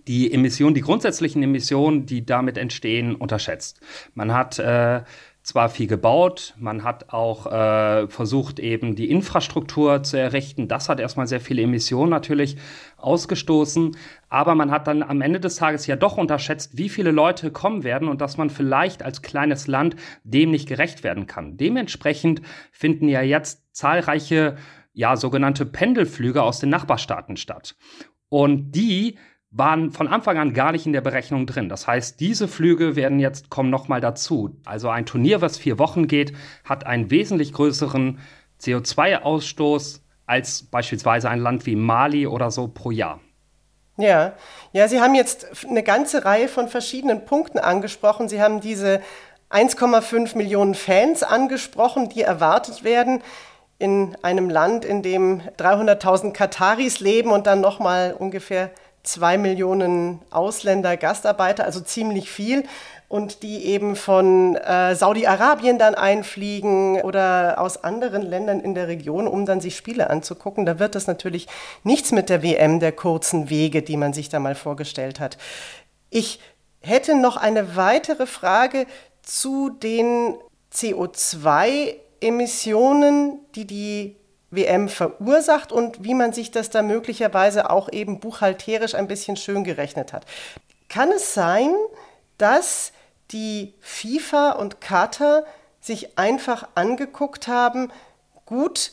die 0.08 0.32
Emissionen, 0.32 0.76
die 0.76 0.82
grundsätzlichen 0.82 1.42
Emissionen, 1.42 2.06
die 2.06 2.26
damit 2.26 2.58
entstehen, 2.58 3.16
unterschätzt. 3.16 3.82
Man 4.14 4.34
hat 4.34 4.60
äh, 4.60 5.02
zwar 5.42 5.70
viel 5.70 5.88
gebaut, 5.88 6.54
man 6.58 6.84
hat 6.84 7.14
auch 7.14 7.48
äh, 7.48 8.08
versucht, 8.08 8.60
eben 8.60 8.96
die 8.96 9.10
Infrastruktur 9.10 10.04
zu 10.04 10.18
errichten. 10.18 10.68
Das 10.68 10.90
hat 10.90 11.00
erstmal 11.00 11.28
sehr 11.28 11.40
viele 11.40 11.62
Emissionen 11.62 12.12
natürlich 12.12 12.58
ausgestoßen, 12.98 13.96
aber 14.28 14.54
man 14.56 14.70
hat 14.70 14.88
dann 14.88 15.02
am 15.02 15.22
Ende 15.22 15.40
des 15.40 15.56
Tages 15.56 15.88
ja 15.88 15.96
doch 15.96 16.18
unterschätzt, 16.18 16.78
wie 16.78 16.90
viele 16.90 17.12
Leute 17.12 17.52
kommen 17.52 17.84
werden 17.84 18.10
und 18.10 18.22
dass 18.22 18.38
man 18.38 18.50
vielleicht 18.50 19.02
als 19.02 19.22
kleines 19.22 19.68
Land 19.68 19.96
dem 20.24 20.52
nicht 20.52 20.68
gerecht 20.68 21.04
werden 21.04 21.26
kann. 21.26 21.58
Dementsprechend 21.58 22.42
finden 22.72 23.08
ja 23.08 23.22
jetzt 23.22 23.64
zahlreiche 23.72 24.58
ja 24.94 25.16
sogenannte 25.16 25.66
Pendelflüge 25.66 26.44
aus 26.44 26.60
den 26.60 26.70
Nachbarstaaten 26.70 27.38
statt. 27.38 27.76
Und 28.28 28.72
die 28.72 29.18
waren 29.52 29.92
von 29.92 30.08
Anfang 30.08 30.38
an 30.38 30.54
gar 30.54 30.72
nicht 30.72 30.86
in 30.86 30.94
der 30.94 31.02
Berechnung 31.02 31.48
drin. 31.48 31.70
Das 31.70 31.88
heißt, 31.88 32.20
diese 32.20 32.48
Flüge 32.48 32.96
werden 32.96 33.20
jetzt 33.20 33.50
kommen 33.50 33.70
noch 33.70 33.88
mal 33.88 34.02
dazu. 34.02 34.56
Also 34.66 34.90
ein 34.90 35.06
Turnier, 35.06 35.42
was 35.42 35.58
vier 35.58 35.80
Wochen 35.80 36.08
geht, 36.08 36.34
hat 36.64 36.86
einen 36.86 37.10
wesentlich 37.10 37.54
größeren 37.54 38.20
CO2-Ausstoß 38.62 40.02
als 40.28 40.64
beispielsweise 40.64 41.30
ein 41.30 41.40
Land 41.40 41.66
wie 41.66 41.76
Mali 41.76 42.28
oder 42.28 42.52
so 42.52 42.68
pro 42.68 42.92
Jahr. 42.92 43.20
Ja, 43.98 44.34
ja, 44.72 44.88
Sie 44.88 45.02
haben 45.02 45.16
jetzt 45.16 45.66
eine 45.68 45.84
ganze 45.84 46.24
Reihe 46.24 46.48
von 46.48 46.70
verschiedenen 46.70 47.26
Punkten 47.26 47.60
angesprochen. 47.60 48.30
Sie 48.30 48.42
haben 48.42 48.62
diese 48.62 49.02
1,5 49.50 50.38
Millionen 50.38 50.76
Fans 50.76 51.24
angesprochen, 51.24 52.08
die 52.08 52.22
erwartet 52.22 52.84
werden 52.84 53.22
in 53.80 54.16
einem 54.22 54.50
Land, 54.50 54.86
in 54.86 55.02
dem 55.02 55.42
300.000 55.58 56.32
Kataris 56.34 57.00
leben 57.00 57.32
und 57.32 57.48
dann 57.48 57.62
noch 57.62 57.80
mal 57.80 58.14
ungefähr 58.14 58.72
zwei 59.10 59.38
Millionen 59.38 60.20
Ausländer, 60.30 60.96
Gastarbeiter, 60.98 61.64
also 61.66 61.82
ziemlich 61.82 62.32
viel. 62.32 62.64
Und 63.08 63.42
die 63.42 63.66
eben 63.66 63.96
von 63.96 64.56
äh, 64.56 64.96
Saudi-Arabien 64.96 65.80
dann 65.80 65.96
einfliegen 65.96 67.02
oder 67.02 67.60
aus 67.60 67.84
anderen 67.84 68.22
Ländern 68.22 68.60
in 68.60 68.76
der 68.76 68.88
Region, 68.88 69.28
um 69.28 69.48
dann 69.48 69.62
sich 69.62 69.76
Spiele 69.76 70.12
anzugucken. 70.12 70.68
Da 70.68 70.78
wird 70.78 70.96
es 70.96 71.08
natürlich 71.08 71.48
nichts 71.84 72.12
mit 72.12 72.30
der 72.30 72.44
WM 72.44 72.80
der 72.80 72.92
kurzen 72.92 73.50
Wege, 73.50 73.82
die 73.82 73.98
man 73.98 74.14
sich 74.14 74.30
da 74.30 74.40
mal 74.40 74.54
vorgestellt 74.54 75.20
hat. 75.20 75.40
Ich 76.12 76.40
hätte 76.82 77.16
noch 77.16 77.36
eine 77.36 77.76
weitere 77.76 78.28
Frage 78.28 78.86
zu 79.24 79.72
den 79.72 80.36
CO2-Emissionen, 80.72 83.40
die 83.56 83.66
die 83.66 84.19
WM 84.52 84.90
verursacht 84.90 85.72
und 85.72 86.04
wie 86.04 86.14
man 86.14 86.34
sich 86.34 86.52
das 86.52 86.70
da 86.70 86.82
möglicherweise 86.82 87.70
auch 87.70 87.92
eben 87.92 88.20
buchhalterisch 88.20 88.96
ein 88.96 89.08
bisschen 89.08 89.38
schön 89.38 89.64
gerechnet 89.64 90.14
hat. 90.14 90.26
Kann 90.88 91.12
es 91.12 91.34
sein, 91.34 91.74
dass 92.38 92.92
die 93.32 93.74
FIFA 93.80 94.52
und 94.52 94.82
Katar 94.82 95.44
sich 95.80 96.18
einfach 96.18 96.68
angeguckt 96.76 97.48
haben, 97.48 97.92
gut, 98.46 98.92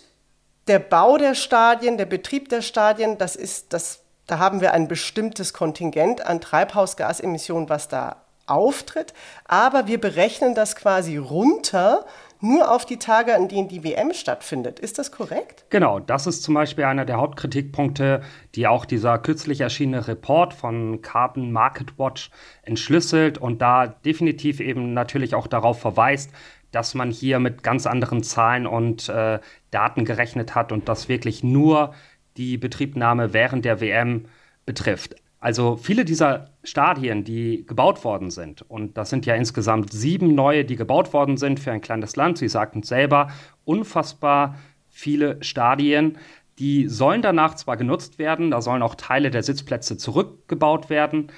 der 0.68 0.78
Bau 0.78 1.16
der 1.16 1.34
Stadien, 1.34 1.96
der 1.96 2.06
Betrieb 2.06 2.48
der 2.48 2.60
Stadien, 2.60 3.18
das 3.18 3.36
ist 3.36 3.72
das 3.72 4.00
da 4.26 4.38
haben 4.38 4.60
wir 4.60 4.72
ein 4.72 4.88
bestimmtes 4.88 5.52
Kontingent 5.52 6.26
an 6.26 6.40
Treibhausgasemissionen, 6.40 7.68
was 7.68 7.88
da 7.88 8.16
auftritt, 8.46 9.12
aber 9.44 9.86
wir 9.86 10.00
berechnen 10.00 10.54
das 10.54 10.76
quasi 10.76 11.16
runter 11.16 12.04
nur 12.40 12.70
auf 12.70 12.84
die 12.84 12.98
Tage, 12.98 13.34
an 13.34 13.48
denen 13.48 13.68
die 13.68 13.84
WM 13.84 14.12
stattfindet. 14.12 14.78
Ist 14.78 14.98
das 14.98 15.12
korrekt? 15.12 15.64
Genau, 15.70 15.98
das 16.00 16.26
ist 16.26 16.42
zum 16.42 16.54
Beispiel 16.54 16.84
einer 16.84 17.04
der 17.04 17.16
Hauptkritikpunkte, 17.16 18.22
die 18.54 18.66
auch 18.66 18.84
dieser 18.84 19.18
kürzlich 19.18 19.60
erschienene 19.60 20.06
Report 20.08 20.54
von 20.54 21.02
Carbon 21.02 21.52
Market 21.52 21.98
Watch 21.98 22.30
entschlüsselt 22.62 23.38
und 23.38 23.62
da 23.62 23.86
definitiv 23.86 24.60
eben 24.60 24.94
natürlich 24.94 25.34
auch 25.34 25.46
darauf 25.46 25.80
verweist, 25.80 26.30
dass 26.72 26.94
man 26.94 27.10
hier 27.10 27.38
mit 27.38 27.62
ganz 27.62 27.86
anderen 27.86 28.22
Zahlen 28.22 28.66
und 28.66 29.08
äh, 29.08 29.40
Daten 29.70 30.04
gerechnet 30.04 30.54
hat 30.54 30.72
und 30.72 30.88
das 30.88 31.08
wirklich 31.08 31.42
nur 31.42 31.94
die 32.36 32.58
Betriebnahme 32.58 33.32
während 33.32 33.64
der 33.64 33.80
WM 33.80 34.26
betrifft. 34.66 35.16
Also 35.38 35.76
viele 35.76 36.04
dieser 36.04 36.50
Stadien, 36.64 37.22
die 37.22 37.66
gebaut 37.66 38.04
worden 38.04 38.30
sind, 38.30 38.62
und 38.62 38.96
das 38.96 39.10
sind 39.10 39.26
ja 39.26 39.34
insgesamt 39.34 39.92
sieben 39.92 40.34
neue, 40.34 40.64
die 40.64 40.76
gebaut 40.76 41.12
worden 41.12 41.36
sind 41.36 41.60
für 41.60 41.72
ein 41.72 41.82
kleines 41.82 42.16
Land, 42.16 42.38
Sie 42.38 42.48
sagten 42.48 42.82
selber, 42.82 43.28
unfassbar 43.64 44.56
viele 44.88 45.42
Stadien, 45.44 46.16
die 46.58 46.88
sollen 46.88 47.20
danach 47.20 47.54
zwar 47.54 47.76
genutzt 47.76 48.18
werden, 48.18 48.50
da 48.50 48.62
sollen 48.62 48.82
auch 48.82 48.94
Teile 48.94 49.30
der 49.30 49.42
Sitzplätze 49.42 49.98
zurückgebaut 49.98 50.88
werden 50.88 51.30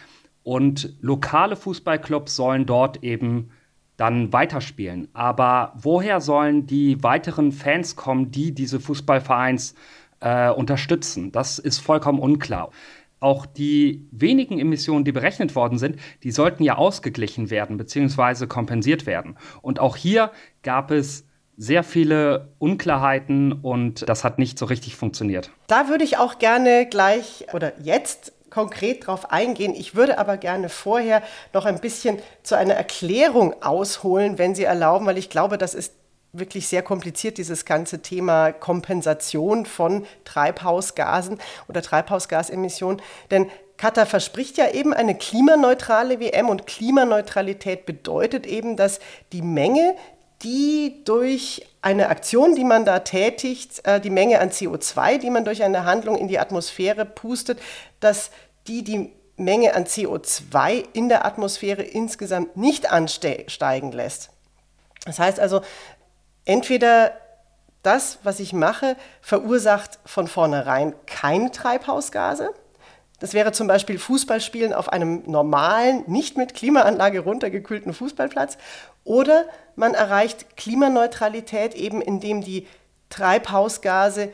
und 0.44 0.94
lokale 1.00 1.56
Fußballclubs 1.56 2.36
sollen 2.36 2.66
dort 2.66 3.02
eben 3.02 3.50
dann 3.96 4.32
weiterspielen. 4.32 5.08
Aber 5.12 5.72
woher 5.74 6.20
sollen 6.20 6.66
die 6.66 7.02
weiteren 7.02 7.50
Fans 7.50 7.96
kommen, 7.96 8.30
die 8.30 8.54
diese 8.54 8.78
Fußballvereins 8.78 9.74
äh, 10.20 10.50
unterstützen? 10.50 11.32
Das 11.32 11.58
ist 11.58 11.80
vollkommen 11.80 12.20
unklar 12.20 12.70
auch 13.20 13.46
die 13.46 14.06
wenigen 14.10 14.58
Emissionen, 14.58 15.04
die 15.04 15.12
berechnet 15.12 15.54
worden 15.54 15.78
sind, 15.78 15.96
die 16.22 16.30
sollten 16.30 16.62
ja 16.62 16.76
ausgeglichen 16.76 17.50
werden 17.50 17.76
bzw. 17.76 18.46
kompensiert 18.46 19.06
werden. 19.06 19.36
Und 19.62 19.80
auch 19.80 19.96
hier 19.96 20.30
gab 20.62 20.90
es 20.90 21.24
sehr 21.56 21.82
viele 21.82 22.52
Unklarheiten 22.58 23.52
und 23.52 24.08
das 24.08 24.22
hat 24.22 24.38
nicht 24.38 24.58
so 24.58 24.66
richtig 24.66 24.94
funktioniert. 24.94 25.50
Da 25.66 25.88
würde 25.88 26.04
ich 26.04 26.16
auch 26.16 26.38
gerne 26.38 26.86
gleich 26.86 27.46
oder 27.52 27.72
jetzt 27.80 28.32
konkret 28.50 29.06
drauf 29.06 29.30
eingehen. 29.32 29.74
Ich 29.74 29.94
würde 29.94 30.18
aber 30.18 30.36
gerne 30.36 30.68
vorher 30.68 31.22
noch 31.52 31.66
ein 31.66 31.80
bisschen 31.80 32.18
zu 32.42 32.56
einer 32.56 32.74
Erklärung 32.74 33.60
ausholen, 33.62 34.38
wenn 34.38 34.54
Sie 34.54 34.64
erlauben, 34.64 35.04
weil 35.04 35.18
ich 35.18 35.30
glaube, 35.30 35.58
das 35.58 35.74
ist 35.74 35.94
wirklich 36.32 36.68
sehr 36.68 36.82
kompliziert, 36.82 37.38
dieses 37.38 37.64
ganze 37.64 38.02
Thema 38.02 38.52
Kompensation 38.52 39.66
von 39.66 40.06
Treibhausgasen 40.24 41.38
oder 41.68 41.82
Treibhausgasemissionen. 41.82 43.00
Denn 43.30 43.50
Katar 43.76 44.06
verspricht 44.06 44.58
ja 44.58 44.70
eben 44.70 44.92
eine 44.92 45.14
klimaneutrale 45.14 46.20
WM 46.20 46.48
und 46.48 46.66
Klimaneutralität 46.66 47.86
bedeutet 47.86 48.46
eben, 48.46 48.76
dass 48.76 48.98
die 49.32 49.42
Menge, 49.42 49.94
die 50.42 51.02
durch 51.04 51.66
eine 51.80 52.08
Aktion, 52.08 52.54
die 52.54 52.64
man 52.64 52.84
da 52.84 52.98
tätigt, 53.00 53.84
äh, 53.86 54.00
die 54.00 54.10
Menge 54.10 54.40
an 54.40 54.50
CO2, 54.50 55.18
die 55.18 55.30
man 55.30 55.44
durch 55.44 55.62
eine 55.62 55.84
Handlung 55.84 56.16
in 56.16 56.28
die 56.28 56.38
Atmosphäre 56.38 57.04
pustet, 57.04 57.60
dass 58.00 58.30
die 58.66 58.82
die 58.82 59.12
Menge 59.36 59.74
an 59.74 59.84
CO2 59.84 60.84
in 60.92 61.08
der 61.08 61.24
Atmosphäre 61.24 61.82
insgesamt 61.82 62.56
nicht 62.56 62.90
ansteigen 62.90 63.92
lässt. 63.92 64.30
Das 65.06 65.20
heißt 65.20 65.38
also, 65.38 65.62
entweder 66.48 67.12
das, 67.82 68.18
was 68.24 68.40
ich 68.40 68.52
mache, 68.52 68.96
verursacht 69.20 70.00
von 70.04 70.26
vornherein 70.26 70.94
keine 71.06 71.52
Treibhausgase. 71.52 72.50
Das 73.20 73.34
wäre 73.34 73.52
zum 73.52 73.66
Beispiel 73.66 73.98
Fußballspielen 73.98 74.72
auf 74.72 74.88
einem 74.88 75.22
normalen, 75.26 76.04
nicht 76.06 76.36
mit 76.36 76.54
Klimaanlage 76.54 77.20
runtergekühlten 77.20 77.92
Fußballplatz. 77.92 78.56
Oder 79.04 79.44
man 79.76 79.94
erreicht 79.94 80.56
Klimaneutralität 80.56 81.74
eben, 81.74 82.00
indem 82.00 82.40
die 82.40 82.66
Treibhausgase, 83.10 84.32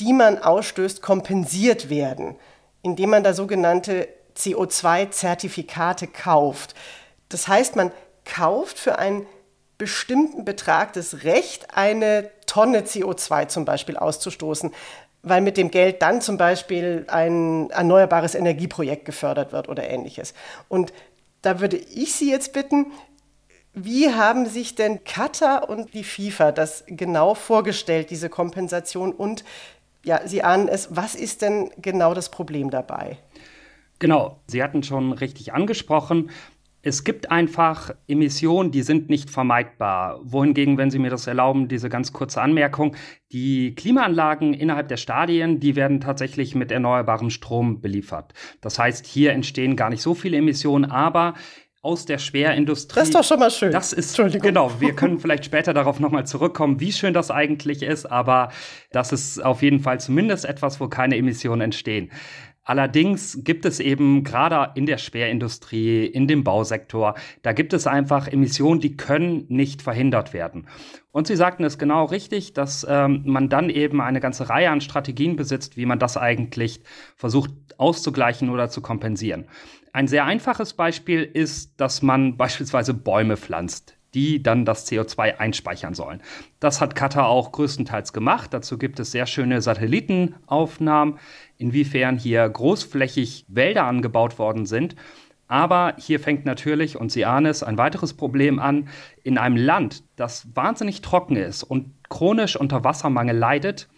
die 0.00 0.12
man 0.12 0.38
ausstößt, 0.38 1.00
kompensiert 1.00 1.88
werden, 1.88 2.36
indem 2.82 3.10
man 3.10 3.24
da 3.24 3.32
sogenannte 3.32 4.08
CO2-Zertifikate 4.36 6.08
kauft. 6.08 6.74
Das 7.28 7.48
heißt, 7.48 7.76
man 7.76 7.92
kauft 8.24 8.78
für 8.78 8.98
einen 8.98 9.26
bestimmten 9.78 10.44
Betrag 10.44 10.92
das 10.92 11.24
Recht, 11.24 11.76
eine 11.76 12.30
Tonne 12.46 12.82
CO2 12.82 13.48
zum 13.48 13.64
Beispiel 13.64 13.96
auszustoßen, 13.96 14.72
weil 15.22 15.40
mit 15.40 15.56
dem 15.56 15.70
Geld 15.70 16.02
dann 16.02 16.20
zum 16.20 16.36
Beispiel 16.36 17.04
ein 17.08 17.70
erneuerbares 17.70 18.34
Energieprojekt 18.34 19.04
gefördert 19.04 19.52
wird 19.52 19.68
oder 19.68 19.88
ähnliches. 19.88 20.34
Und 20.68 20.92
da 21.42 21.60
würde 21.60 21.76
ich 21.76 22.14
Sie 22.14 22.30
jetzt 22.30 22.52
bitten, 22.52 22.92
wie 23.72 24.12
haben 24.14 24.46
sich 24.46 24.76
denn 24.76 25.02
Katar 25.02 25.68
und 25.68 25.94
die 25.94 26.04
FIFA 26.04 26.52
das 26.52 26.84
genau 26.86 27.34
vorgestellt, 27.34 28.10
diese 28.10 28.28
Kompensation? 28.28 29.12
Und 29.12 29.44
ja, 30.04 30.26
Sie 30.26 30.44
ahnen 30.44 30.68
es, 30.68 30.94
was 30.94 31.14
ist 31.14 31.42
denn 31.42 31.70
genau 31.78 32.14
das 32.14 32.28
Problem 32.28 32.70
dabei? 32.70 33.18
Genau, 33.98 34.38
Sie 34.46 34.62
hatten 34.62 34.82
schon 34.82 35.12
richtig 35.12 35.54
angesprochen. 35.54 36.30
Es 36.84 37.02
gibt 37.02 37.30
einfach 37.30 37.94
Emissionen, 38.06 38.70
die 38.70 38.82
sind 38.82 39.08
nicht 39.08 39.30
vermeidbar. 39.30 40.20
Wohingegen, 40.22 40.76
wenn 40.76 40.90
Sie 40.90 40.98
mir 40.98 41.08
das 41.08 41.26
erlauben, 41.26 41.66
diese 41.66 41.88
ganz 41.88 42.12
kurze 42.12 42.42
Anmerkung, 42.42 42.94
die 43.32 43.74
Klimaanlagen 43.74 44.52
innerhalb 44.52 44.88
der 44.88 44.98
Stadien, 44.98 45.60
die 45.60 45.76
werden 45.76 46.00
tatsächlich 46.00 46.54
mit 46.54 46.70
erneuerbarem 46.70 47.30
Strom 47.30 47.80
beliefert. 47.80 48.34
Das 48.60 48.78
heißt, 48.78 49.06
hier 49.06 49.32
entstehen 49.32 49.76
gar 49.76 49.88
nicht 49.88 50.02
so 50.02 50.14
viele 50.14 50.36
Emissionen, 50.36 50.84
aber 50.84 51.32
aus 51.80 52.04
der 52.04 52.18
Schwerindustrie. 52.18 52.98
Das 52.98 53.08
ist 53.08 53.14
doch 53.14 53.24
schon 53.24 53.38
mal 53.38 53.50
schön. 53.50 53.72
Das 53.72 53.92
ist, 53.92 54.16
genau, 54.16 54.70
wir 54.78 54.92
können 54.96 55.18
vielleicht 55.18 55.44
später 55.44 55.72
darauf 55.72 56.00
nochmal 56.00 56.26
zurückkommen, 56.26 56.80
wie 56.80 56.92
schön 56.92 57.14
das 57.14 57.30
eigentlich 57.30 57.82
ist, 57.82 58.06
aber 58.06 58.50
das 58.90 59.12
ist 59.12 59.42
auf 59.42 59.62
jeden 59.62 59.80
Fall 59.80 60.00
zumindest 60.00 60.44
etwas, 60.44 60.80
wo 60.80 60.88
keine 60.88 61.16
Emissionen 61.16 61.60
entstehen. 61.60 62.10
Allerdings 62.64 63.40
gibt 63.44 63.66
es 63.66 63.78
eben 63.78 64.24
gerade 64.24 64.72
in 64.74 64.86
der 64.86 64.96
Schwerindustrie, 64.96 66.06
in 66.06 66.26
dem 66.26 66.44
Bausektor, 66.44 67.14
da 67.42 67.52
gibt 67.52 67.74
es 67.74 67.86
einfach 67.86 68.26
Emissionen, 68.26 68.80
die 68.80 68.96
können 68.96 69.44
nicht 69.48 69.82
verhindert 69.82 70.32
werden. 70.32 70.66
Und 71.12 71.26
Sie 71.26 71.36
sagten 71.36 71.62
es 71.64 71.78
genau 71.78 72.06
richtig, 72.06 72.54
dass 72.54 72.86
ähm, 72.88 73.22
man 73.26 73.50
dann 73.50 73.68
eben 73.68 74.00
eine 74.00 74.20
ganze 74.20 74.48
Reihe 74.48 74.70
an 74.70 74.80
Strategien 74.80 75.36
besitzt, 75.36 75.76
wie 75.76 75.86
man 75.86 75.98
das 75.98 76.16
eigentlich 76.16 76.80
versucht 77.16 77.52
auszugleichen 77.76 78.48
oder 78.48 78.70
zu 78.70 78.80
kompensieren. 78.80 79.46
Ein 79.92 80.08
sehr 80.08 80.24
einfaches 80.24 80.72
Beispiel 80.72 81.22
ist, 81.22 81.78
dass 81.80 82.00
man 82.02 82.36
beispielsweise 82.36 82.94
Bäume 82.94 83.36
pflanzt 83.36 83.96
die 84.14 84.42
dann 84.42 84.64
das 84.64 84.90
CO2 84.90 85.38
einspeichern 85.38 85.94
sollen. 85.94 86.22
Das 86.60 86.80
hat 86.80 86.94
Katar 86.94 87.28
auch 87.28 87.52
größtenteils 87.52 88.12
gemacht. 88.12 88.54
Dazu 88.54 88.78
gibt 88.78 89.00
es 89.00 89.10
sehr 89.10 89.26
schöne 89.26 89.60
Satellitenaufnahmen, 89.60 91.18
inwiefern 91.58 92.16
hier 92.16 92.48
großflächig 92.48 93.44
Wälder 93.48 93.84
angebaut 93.84 94.38
worden 94.38 94.66
sind. 94.66 94.96
Aber 95.46 95.94
hier 95.98 96.20
fängt 96.20 96.46
natürlich, 96.46 96.96
und 96.96 97.12
Sie 97.12 97.26
ahnen 97.26 97.46
es, 97.46 97.62
ein 97.62 97.76
weiteres 97.76 98.14
Problem 98.14 98.58
an. 98.58 98.88
In 99.22 99.36
einem 99.36 99.56
Land, 99.56 100.02
das 100.16 100.48
wahnsinnig 100.54 101.02
trocken 101.02 101.36
ist 101.36 101.62
und 101.62 101.92
chronisch 102.08 102.56
unter 102.56 102.82
Wassermangel 102.82 103.36
leidet, 103.36 103.88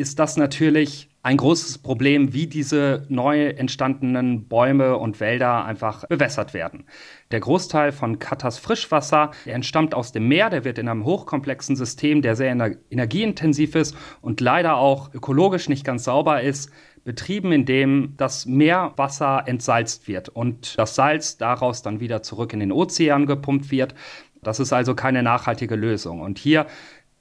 ist 0.00 0.18
das 0.18 0.38
natürlich 0.38 1.10
ein 1.22 1.36
großes 1.36 1.76
Problem, 1.76 2.32
wie 2.32 2.46
diese 2.46 3.04
neu 3.10 3.48
entstandenen 3.48 4.48
Bäume 4.48 4.96
und 4.96 5.20
Wälder 5.20 5.66
einfach 5.66 6.06
bewässert 6.06 6.54
werden. 6.54 6.86
Der 7.30 7.40
Großteil 7.40 7.92
von 7.92 8.18
Katars 8.18 8.58
Frischwasser, 8.58 9.32
entstammt 9.44 9.94
aus 9.94 10.12
dem 10.12 10.26
Meer, 10.26 10.48
der 10.48 10.64
wird 10.64 10.78
in 10.78 10.88
einem 10.88 11.04
hochkomplexen 11.04 11.76
System, 11.76 12.22
der 12.22 12.34
sehr 12.34 12.50
energieintensiv 12.88 13.74
ist 13.74 13.94
und 14.22 14.40
leider 14.40 14.76
auch 14.76 15.12
ökologisch 15.12 15.68
nicht 15.68 15.84
ganz 15.84 16.04
sauber 16.04 16.40
ist, 16.40 16.70
betrieben, 17.04 17.52
indem 17.52 18.14
das 18.16 18.46
Meerwasser 18.46 19.42
entsalzt 19.44 20.08
wird 20.08 20.30
und 20.30 20.78
das 20.78 20.94
Salz 20.94 21.36
daraus 21.36 21.82
dann 21.82 22.00
wieder 22.00 22.22
zurück 22.22 22.54
in 22.54 22.60
den 22.60 22.72
Ozean 22.72 23.26
gepumpt 23.26 23.70
wird. 23.70 23.94
Das 24.42 24.58
ist 24.58 24.72
also 24.72 24.94
keine 24.94 25.22
nachhaltige 25.22 25.76
Lösung. 25.76 26.22
Und 26.22 26.38
hier 26.38 26.66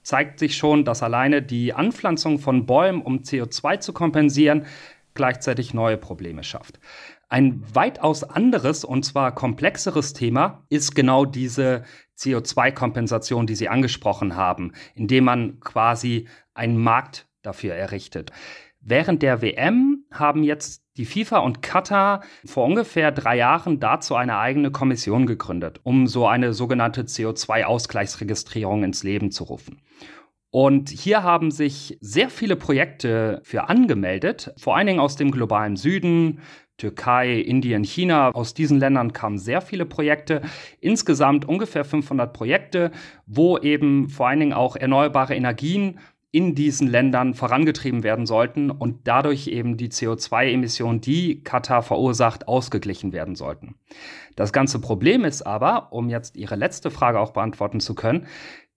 zeigt 0.09 0.39
sich 0.39 0.57
schon, 0.57 0.85
dass 0.85 1.03
alleine 1.03 1.43
die 1.43 1.71
Anpflanzung 1.71 2.39
von 2.39 2.65
Bäumen, 2.65 3.03
um 3.03 3.19
CO2 3.19 3.79
zu 3.79 3.93
kompensieren, 3.93 4.65
gleichzeitig 5.13 5.75
neue 5.75 5.97
Probleme 5.97 6.43
schafft. 6.43 6.79
Ein 7.27 7.61
weitaus 7.75 8.23
anderes 8.23 8.83
und 8.83 9.05
zwar 9.05 9.35
komplexeres 9.35 10.13
Thema 10.13 10.65
ist 10.69 10.95
genau 10.95 11.25
diese 11.25 11.83
CO2-Kompensation, 12.17 13.45
die 13.45 13.53
Sie 13.53 13.69
angesprochen 13.69 14.35
haben, 14.35 14.73
indem 14.95 15.25
man 15.25 15.59
quasi 15.59 16.27
einen 16.55 16.79
Markt 16.79 17.27
dafür 17.43 17.75
errichtet. 17.75 18.31
Während 18.81 19.21
der 19.21 19.41
WM 19.41 20.05
haben 20.11 20.43
jetzt 20.43 20.83
die 20.97 21.05
FIFA 21.05 21.39
und 21.39 21.61
Katar 21.61 22.23
vor 22.45 22.65
ungefähr 22.65 23.11
drei 23.11 23.37
Jahren 23.37 23.79
dazu 23.79 24.15
eine 24.15 24.37
eigene 24.37 24.71
Kommission 24.71 25.25
gegründet, 25.25 25.79
um 25.83 26.07
so 26.07 26.27
eine 26.27 26.53
sogenannte 26.53 27.03
CO2-Ausgleichsregistrierung 27.03 28.83
ins 28.83 29.03
Leben 29.03 29.31
zu 29.31 29.43
rufen. 29.45 29.81
Und 30.51 30.89
hier 30.89 31.23
haben 31.23 31.51
sich 31.51 31.97
sehr 32.01 32.29
viele 32.29 32.55
Projekte 32.55 33.41
für 33.43 33.69
angemeldet, 33.69 34.53
vor 34.57 34.75
allen 34.75 34.87
Dingen 34.87 34.99
aus 34.99 35.15
dem 35.15 35.29
globalen 35.29 35.75
Süden, 35.75 36.39
Türkei, 36.77 37.35
Indien, 37.35 37.83
China. 37.83 38.31
Aus 38.31 38.53
diesen 38.55 38.79
Ländern 38.79 39.13
kamen 39.13 39.37
sehr 39.37 39.61
viele 39.61 39.85
Projekte. 39.85 40.41
Insgesamt 40.79 41.45
ungefähr 41.45 41.85
500 41.85 42.33
Projekte, 42.33 42.91
wo 43.27 43.57
eben 43.59 44.09
vor 44.09 44.27
allen 44.29 44.39
Dingen 44.39 44.53
auch 44.53 44.75
erneuerbare 44.75 45.35
Energien 45.35 45.99
in 46.31 46.53
diesen 46.53 46.87
Ländern 46.87 47.33
vorangetrieben 47.33 48.03
werden 48.03 48.25
sollten 48.25 48.69
und 48.69 49.07
dadurch 49.07 49.47
eben 49.47 49.77
die 49.77 49.89
CO2-Emissionen, 49.89 51.01
die 51.01 51.43
Katar 51.43 51.81
verursacht, 51.81 52.47
ausgeglichen 52.47 53.13
werden 53.13 53.35
sollten. 53.35 53.75
Das 54.35 54.53
ganze 54.53 54.79
Problem 54.79 55.25
ist 55.25 55.41
aber, 55.41 55.91
um 55.91 56.09
jetzt 56.09 56.35
Ihre 56.35 56.55
letzte 56.55 56.91
Frage 56.91 57.19
auch 57.19 57.31
beantworten 57.31 57.79
zu 57.79 57.95
können, 57.95 58.27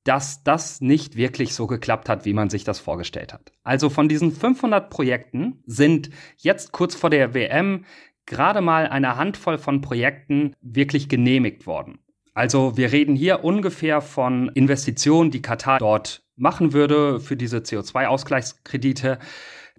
dass 0.05 0.43
das 0.43 0.81
nicht 0.81 1.17
wirklich 1.17 1.55
so 1.55 1.67
geklappt 1.67 2.09
hat, 2.09 2.25
wie 2.25 2.33
man 2.33 2.51
sich 2.51 2.65
das 2.65 2.81
vorgestellt 2.81 3.33
hat. 3.33 3.53
Also 3.63 3.89
von 3.89 4.09
diesen 4.09 4.33
500 4.33 4.91
Projekten 4.91 5.63
sind 5.67 6.11
jetzt 6.39 6.73
kurz 6.73 6.95
vor 6.95 7.11
der 7.11 7.35
WM 7.35 7.85
gerade 8.27 8.61
mal 8.61 8.87
eine 8.87 9.17
Handvoll 9.17 9.59
von 9.59 9.81
Projekten 9.81 10.55
wirklich 10.61 11.09
genehmigt 11.09 11.67
worden. 11.67 11.99
Also 12.35 12.77
wir 12.77 12.93
reden 12.93 13.15
hier 13.15 13.45
ungefähr 13.45 14.01
von 14.01 14.49
Investitionen, 14.55 15.31
die 15.31 15.43
Katar 15.43 15.79
dort 15.79 16.23
machen 16.37 16.73
würde 16.73 17.21
für 17.21 17.37
diese 17.37 17.59
CO2-Ausgleichskredite, 17.59 19.19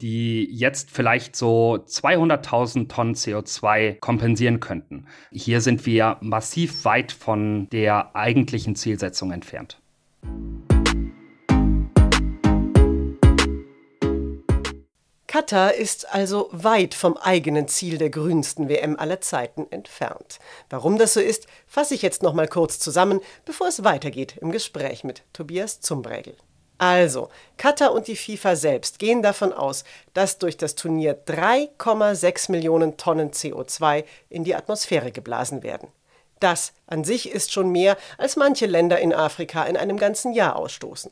die 0.01 0.45
jetzt 0.51 0.91
vielleicht 0.91 1.35
so 1.35 1.75
200.000 1.75 2.89
Tonnen 2.89 3.15
CO2 3.15 3.99
kompensieren 3.99 4.59
könnten. 4.59 5.07
Hier 5.31 5.61
sind 5.61 5.85
wir 5.85 6.17
massiv 6.21 6.85
weit 6.85 7.11
von 7.11 7.69
der 7.69 8.15
eigentlichen 8.15 8.75
Zielsetzung 8.75 9.31
entfernt. 9.31 9.82
Katar 15.33 15.73
ist 15.73 16.13
also 16.13 16.47
weit 16.51 16.93
vom 16.93 17.17
eigenen 17.17 17.67
Ziel 17.67 17.97
der 17.97 18.11
grünsten 18.11 18.69
WM 18.69 18.99
aller 18.99 19.19
Zeiten 19.19 19.65
entfernt. 19.71 20.37
Warum 20.69 20.99
das 20.99 21.15
so 21.15 21.21
ist, 21.21 21.47
fasse 21.65 21.95
ich 21.95 22.03
jetzt 22.03 22.21
noch 22.21 22.35
mal 22.35 22.47
kurz 22.47 22.77
zusammen, 22.77 23.19
bevor 23.43 23.67
es 23.67 23.83
weitergeht 23.83 24.37
im 24.41 24.51
Gespräch 24.51 25.03
mit 25.03 25.23
Tobias 25.33 25.81
Zumbregel. 25.81 26.35
Also, 26.77 27.29
Katar 27.57 27.93
und 27.93 28.07
die 28.07 28.15
FIFA 28.15 28.55
selbst 28.55 28.99
gehen 28.99 29.23
davon 29.23 29.53
aus, 29.53 29.85
dass 30.13 30.37
durch 30.37 30.55
das 30.55 30.75
Turnier 30.75 31.25
3,6 31.25 32.51
Millionen 32.51 32.97
Tonnen 32.97 33.31
CO2 33.31 34.03
in 34.29 34.43
die 34.43 34.53
Atmosphäre 34.53 35.11
geblasen 35.11 35.63
werden. 35.63 35.89
Das 36.41 36.73
an 36.85 37.03
sich 37.03 37.31
ist 37.31 37.51
schon 37.51 37.71
mehr, 37.71 37.97
als 38.19 38.35
manche 38.35 38.67
Länder 38.67 38.99
in 38.99 39.15
Afrika 39.15 39.63
in 39.63 39.77
einem 39.77 39.97
ganzen 39.97 40.33
Jahr 40.33 40.57
ausstoßen. 40.57 41.11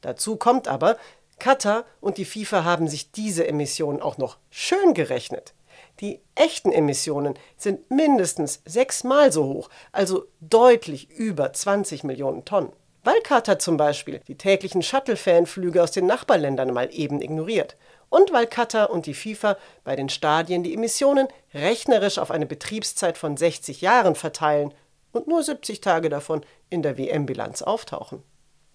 Dazu 0.00 0.36
kommt 0.36 0.66
aber, 0.66 0.96
Katar 1.40 1.84
und 2.00 2.18
die 2.18 2.24
FIFA 2.24 2.62
haben 2.62 2.86
sich 2.86 3.10
diese 3.10 3.48
Emissionen 3.48 4.00
auch 4.00 4.18
noch 4.18 4.38
schön 4.50 4.94
gerechnet. 4.94 5.54
Die 5.98 6.20
echten 6.34 6.70
Emissionen 6.70 7.34
sind 7.56 7.90
mindestens 7.90 8.62
sechsmal 8.64 9.32
so 9.32 9.44
hoch, 9.44 9.68
also 9.90 10.26
deutlich 10.40 11.10
über 11.10 11.52
20 11.52 12.04
Millionen 12.04 12.44
Tonnen. 12.44 12.72
Weil 13.02 13.20
Katar 13.22 13.58
zum 13.58 13.76
Beispiel 13.76 14.20
die 14.28 14.36
täglichen 14.36 14.82
Shuttle-Fanflüge 14.82 15.82
aus 15.82 15.90
den 15.90 16.06
Nachbarländern 16.06 16.72
mal 16.72 16.88
eben 16.92 17.22
ignoriert. 17.22 17.76
Und 18.10 18.32
weil 18.32 18.46
Katar 18.46 18.90
und 18.90 19.06
die 19.06 19.14
FIFA 19.14 19.56
bei 19.84 19.96
den 19.96 20.10
Stadien 20.10 20.62
die 20.62 20.74
Emissionen 20.74 21.28
rechnerisch 21.54 22.18
auf 22.18 22.30
eine 22.30 22.46
Betriebszeit 22.46 23.16
von 23.16 23.36
60 23.36 23.80
Jahren 23.80 24.14
verteilen 24.14 24.74
und 25.12 25.28
nur 25.28 25.42
70 25.42 25.80
Tage 25.80 26.08
davon 26.08 26.42
in 26.68 26.82
der 26.82 26.98
WM-Bilanz 26.98 27.62
auftauchen. 27.62 28.22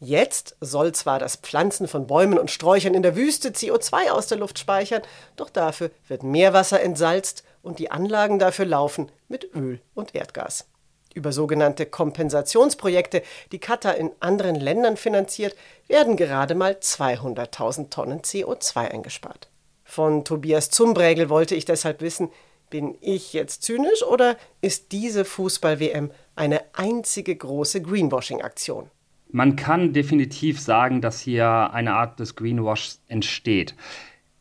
Jetzt 0.05 0.55
soll 0.61 0.91
zwar 0.91 1.17
das 1.17 1.35
Pflanzen 1.35 1.87
von 1.87 2.05
Bäumen 2.05 2.37
und 2.37 2.51
Sträuchern 2.51 2.93
in 2.93 3.01
der 3.01 3.15
Wüste 3.15 3.49
CO2 3.49 4.11
aus 4.11 4.27
der 4.27 4.37
Luft 4.37 4.59
speichern, 4.59 5.01
doch 5.35 5.49
dafür 5.49 5.89
wird 6.07 6.21
Meerwasser 6.21 6.79
entsalzt 6.79 7.43
und 7.63 7.79
die 7.79 7.89
Anlagen 7.89 8.37
dafür 8.37 8.65
laufen 8.65 9.11
mit 9.29 9.55
Öl 9.55 9.79
und 9.95 10.13
Erdgas. 10.13 10.67
Über 11.15 11.31
sogenannte 11.31 11.87
Kompensationsprojekte, 11.87 13.23
die 13.51 13.57
Katar 13.57 13.95
in 13.95 14.11
anderen 14.19 14.53
Ländern 14.53 14.95
finanziert, 14.95 15.55
werden 15.87 16.17
gerade 16.17 16.53
mal 16.53 16.73
200.000 16.73 17.89
Tonnen 17.89 18.21
CO2 18.21 18.91
eingespart. 18.91 19.49
Von 19.83 20.23
Tobias 20.23 20.69
Zumbrägel 20.69 21.29
wollte 21.29 21.55
ich 21.55 21.65
deshalb 21.65 22.01
wissen, 22.01 22.29
bin 22.69 22.95
ich 23.01 23.33
jetzt 23.33 23.63
zynisch 23.63 24.03
oder 24.03 24.37
ist 24.61 24.91
diese 24.91 25.25
Fußball-WM 25.25 26.11
eine 26.35 26.61
einzige 26.73 27.35
große 27.35 27.81
Greenwashing-Aktion? 27.81 28.91
Man 29.35 29.57
kann 29.57 29.91
definitiv 29.91 30.61
sagen, 30.61 31.01
dass 31.01 31.19
hier 31.19 31.73
eine 31.73 31.95
Art 31.95 32.21
des 32.21 32.37
Greenwash 32.37 32.99
entsteht. 33.09 33.75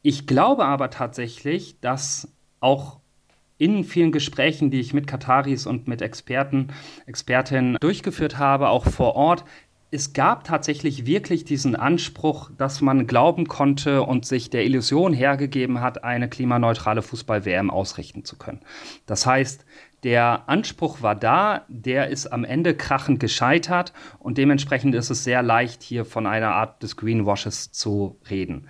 Ich 0.02 0.28
glaube 0.28 0.66
aber 0.66 0.88
tatsächlich, 0.88 1.80
dass 1.80 2.32
auch 2.60 3.00
in 3.58 3.82
vielen 3.82 4.12
Gesprächen, 4.12 4.70
die 4.70 4.78
ich 4.78 4.94
mit 4.94 5.08
Kataris 5.08 5.66
und 5.66 5.88
mit 5.88 6.00
Experten, 6.00 6.68
Expertinnen 7.06 7.76
durchgeführt 7.80 8.38
habe, 8.38 8.68
auch 8.68 8.84
vor 8.84 9.16
Ort, 9.16 9.44
es 9.94 10.12
gab 10.12 10.42
tatsächlich 10.42 11.06
wirklich 11.06 11.44
diesen 11.44 11.76
Anspruch, 11.76 12.50
dass 12.58 12.80
man 12.80 13.06
glauben 13.06 13.46
konnte 13.46 14.02
und 14.02 14.26
sich 14.26 14.50
der 14.50 14.64
Illusion 14.64 15.12
hergegeben 15.12 15.80
hat, 15.80 16.02
eine 16.02 16.28
klimaneutrale 16.28 17.00
Fußball-WM 17.00 17.70
ausrichten 17.70 18.24
zu 18.24 18.36
können. 18.36 18.60
Das 19.06 19.24
heißt, 19.24 19.64
der 20.02 20.48
Anspruch 20.48 21.00
war 21.00 21.14
da, 21.14 21.64
der 21.68 22.08
ist 22.08 22.26
am 22.26 22.42
Ende 22.42 22.74
krachend 22.74 23.20
gescheitert 23.20 23.92
und 24.18 24.36
dementsprechend 24.36 24.96
ist 24.96 25.10
es 25.10 25.22
sehr 25.22 25.44
leicht, 25.44 25.84
hier 25.84 26.04
von 26.04 26.26
einer 26.26 26.50
Art 26.50 26.82
des 26.82 26.96
Greenwashes 26.96 27.70
zu 27.70 28.18
reden. 28.28 28.66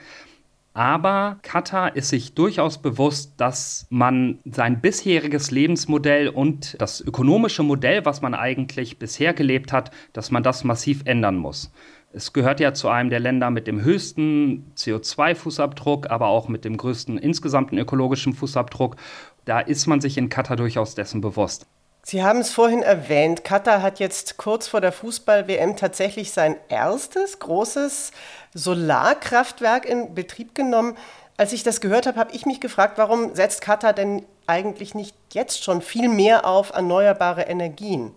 Aber 0.77 1.39
Katar 1.43 1.95
ist 1.95 2.09
sich 2.09 2.35
durchaus 2.35 2.83
bewusst, 2.83 3.35
dass 3.37 3.87
man 3.91 4.41
sein 4.45 4.81
bisheriges 4.81 5.53
Lebensmodell 5.53 6.29
und 6.29 6.77
das 6.81 7.01
ökonomische 7.01 7.63
Modell, 7.63 8.05
was 8.05 8.23
man 8.23 8.35
eigentlich 8.35 8.99
bisher 8.99 9.35
gelebt 9.35 9.73
hat, 9.73 9.93
dass 10.13 10.33
man 10.33 10.43
das 10.43 10.65
massiv 10.65 11.03
ändern 11.05 11.37
muss. 11.37 11.73
Es 12.13 12.33
gehört 12.33 12.59
ja 12.59 12.75
zu 12.75 12.89
einem 12.89 13.09
der 13.09 13.21
Länder 13.21 13.51
mit 13.51 13.69
dem 13.69 13.83
höchsten 13.83 14.73
CO2-Fußabdruck, 14.77 16.09
aber 16.09 16.27
auch 16.27 16.49
mit 16.49 16.65
dem 16.65 16.77
größten 16.77 17.19
insgesamten 17.19 17.79
ökologischen 17.79 18.33
Fußabdruck. 18.33 18.97
Da 19.45 19.61
ist 19.61 19.87
man 19.87 20.01
sich 20.01 20.19
in 20.19 20.29
Katar 20.29 20.57
durchaus 20.57 20.97
dessen 20.97 21.21
bewusst. 21.21 21.69
Sie 22.07 22.23
haben 22.23 22.41
es 22.41 22.53
vorhin 22.53 22.83
erwähnt, 22.83 23.45
Katar 23.45 23.81
hat 23.81 23.99
jetzt 23.99 24.37
kurz 24.37 24.69
vor 24.69 24.83
der 24.83 24.93
Fußball-WM 24.93 25.77
tatsächlich 25.77 26.33
sein 26.33 26.57
erstes 26.69 27.39
großes 27.39 28.13
Solarkraftwerk 28.53 29.87
in 29.87 30.15
Betrieb 30.15 30.55
genommen. 30.55 30.99
Als 31.39 31.55
ich 31.55 31.63
das 31.63 31.81
gehört 31.81 32.07
habe, 32.07 32.21
habe 32.21 32.35
ich 32.35 32.45
mich 32.45 32.61
gefragt, 32.61 32.99
warum 32.99 33.35
setzt 33.35 33.63
Katar 33.63 33.95
denn 33.95 34.23
eigentlich 34.47 34.95
nicht 34.95 35.17
jetzt 35.33 35.65
schon 35.65 35.81
viel 35.81 36.11
mehr 36.11 36.45
auf 36.45 36.75
erneuerbare 36.75 37.43
Energien? 37.45 38.13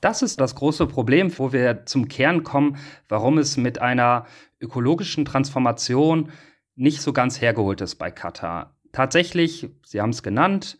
Das 0.00 0.22
ist 0.22 0.40
das 0.40 0.54
große 0.54 0.86
Problem, 0.86 1.38
wo 1.38 1.52
wir 1.52 1.84
zum 1.84 2.08
Kern 2.08 2.44
kommen, 2.44 2.78
warum 3.10 3.36
es 3.36 3.58
mit 3.58 3.78
einer 3.78 4.24
ökologischen 4.58 5.26
Transformation 5.26 6.32
nicht 6.76 7.02
so 7.02 7.12
ganz 7.12 7.42
hergeholt 7.42 7.82
ist 7.82 7.96
bei 7.96 8.10
Katar. 8.10 8.74
Tatsächlich, 8.92 9.68
Sie 9.84 10.00
haben 10.00 10.10
es 10.10 10.22
genannt, 10.22 10.78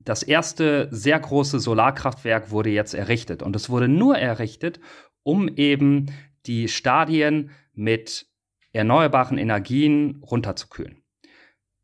das 0.00 0.22
erste 0.22 0.88
sehr 0.90 1.20
große 1.20 1.60
Solarkraftwerk 1.60 2.50
wurde 2.50 2.70
jetzt 2.70 2.94
errichtet. 2.94 3.42
Und 3.42 3.54
es 3.54 3.68
wurde 3.68 3.88
nur 3.88 4.16
errichtet, 4.16 4.80
um 5.22 5.48
eben 5.48 6.06
die 6.46 6.68
Stadien 6.68 7.50
mit 7.74 8.26
erneuerbaren 8.72 9.36
Energien 9.36 10.22
runterzukühlen. 10.22 11.02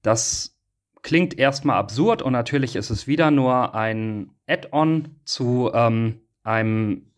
Das 0.02 0.58
klingt 1.02 1.38
erstmal 1.38 1.76
absurd 1.76 2.22
und 2.22 2.32
natürlich 2.32 2.74
ist 2.74 2.90
es 2.90 3.06
wieder 3.06 3.30
nur 3.30 3.74
ein 3.74 4.30
Add-on 4.46 5.20
zu 5.24 5.70
ähm, 5.74 6.22
einem, 6.42 7.12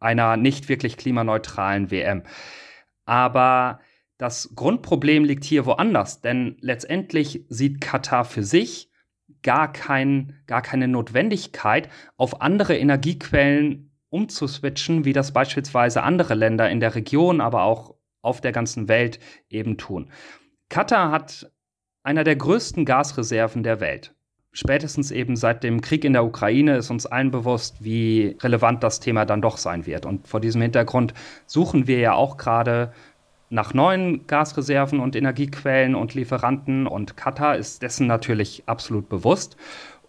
einer 0.00 0.36
nicht 0.36 0.68
wirklich 0.68 0.96
klimaneutralen 0.96 1.90
WM. 1.90 2.24
Aber 3.04 3.80
das 4.18 4.52
Grundproblem 4.54 5.24
liegt 5.24 5.44
hier 5.44 5.66
woanders, 5.66 6.20
denn 6.20 6.56
letztendlich 6.60 7.44
sieht 7.48 7.80
Katar 7.80 8.24
für 8.24 8.44
sich 8.44 8.91
gar, 9.42 9.72
kein, 9.72 10.40
gar 10.46 10.62
keine 10.62 10.88
Notwendigkeit, 10.88 11.88
auf 12.16 12.40
andere 12.40 12.76
Energiequellen 12.76 13.90
umzuswitchen, 14.08 15.04
wie 15.04 15.12
das 15.12 15.32
beispielsweise 15.32 16.02
andere 16.02 16.34
Länder 16.34 16.70
in 16.70 16.80
der 16.80 16.94
Region, 16.94 17.40
aber 17.40 17.62
auch 17.62 17.94
auf 18.20 18.40
der 18.40 18.52
ganzen 18.52 18.88
Welt 18.88 19.18
eben 19.48 19.78
tun. 19.78 20.10
Katar 20.68 21.10
hat 21.10 21.50
einer 22.02 22.24
der 22.24 22.36
größten 22.36 22.84
Gasreserven 22.84 23.62
der 23.62 23.80
Welt. 23.80 24.14
Spätestens 24.54 25.10
eben 25.10 25.34
seit 25.34 25.64
dem 25.64 25.80
Krieg 25.80 26.04
in 26.04 26.12
der 26.12 26.26
Ukraine 26.26 26.76
ist 26.76 26.90
uns 26.90 27.06
allen 27.06 27.30
bewusst, 27.30 27.82
wie 27.82 28.36
relevant 28.42 28.82
das 28.82 29.00
Thema 29.00 29.24
dann 29.24 29.40
doch 29.40 29.56
sein 29.56 29.86
wird. 29.86 30.04
Und 30.04 30.28
vor 30.28 30.40
diesem 30.40 30.60
Hintergrund 30.60 31.14
suchen 31.46 31.86
wir 31.86 31.98
ja 32.00 32.12
auch 32.12 32.36
gerade 32.36 32.92
nach 33.52 33.74
neuen 33.74 34.26
Gasreserven 34.26 34.98
und 34.98 35.14
Energiequellen 35.14 35.94
und 35.94 36.14
Lieferanten 36.14 36.86
und 36.86 37.18
Katar 37.18 37.56
ist 37.56 37.82
dessen 37.82 38.06
natürlich 38.06 38.62
absolut 38.64 39.10
bewusst. 39.10 39.58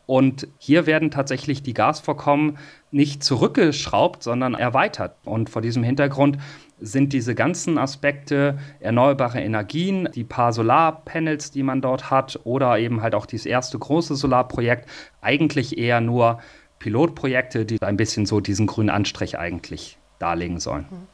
Und 0.06 0.48
hier 0.60 0.86
werden 0.86 1.12
tatsächlich 1.12 1.62
die 1.62 1.74
Gasvorkommen 1.74 2.58
nicht 2.92 3.22
zurückgeschraubt, 3.22 4.24
sondern 4.24 4.54
erweitert. 4.54 5.18
Und 5.26 5.50
vor 5.50 5.62
diesem 5.62 5.84
Hintergrund 5.84 6.38
sind 6.80 7.12
diese 7.12 7.36
ganzen 7.36 7.78
Aspekte 7.78 8.58
erneuerbare 8.80 9.42
Energien, 9.42 10.08
die 10.16 10.24
paar 10.24 10.54
Solarpanels, 10.54 11.52
die 11.52 11.64
man 11.64 11.82
dort 11.82 12.10
hat, 12.12 12.40
oder 12.46 12.80
eben 12.80 13.02
halt 13.02 13.14
auch 13.14 13.26
dieses 13.26 13.46
erste 13.46 13.78
große 13.78 14.16
Solarprojekt, 14.16 14.90
eigentlich 15.22 15.78
eher 15.78 16.00
nur 16.00 16.40
Pilotprojekte, 16.80 17.66
die 17.66 17.82
ein 17.82 17.98
bisschen 17.98 18.26
so 18.26 18.40
diesen 18.40 18.68
grünen 18.68 18.90
Anstrich 18.90 19.38
eigentlich 19.38 19.98
darlegen 20.20 20.62
sollen. 20.62 20.86
Mhm. 20.90 21.08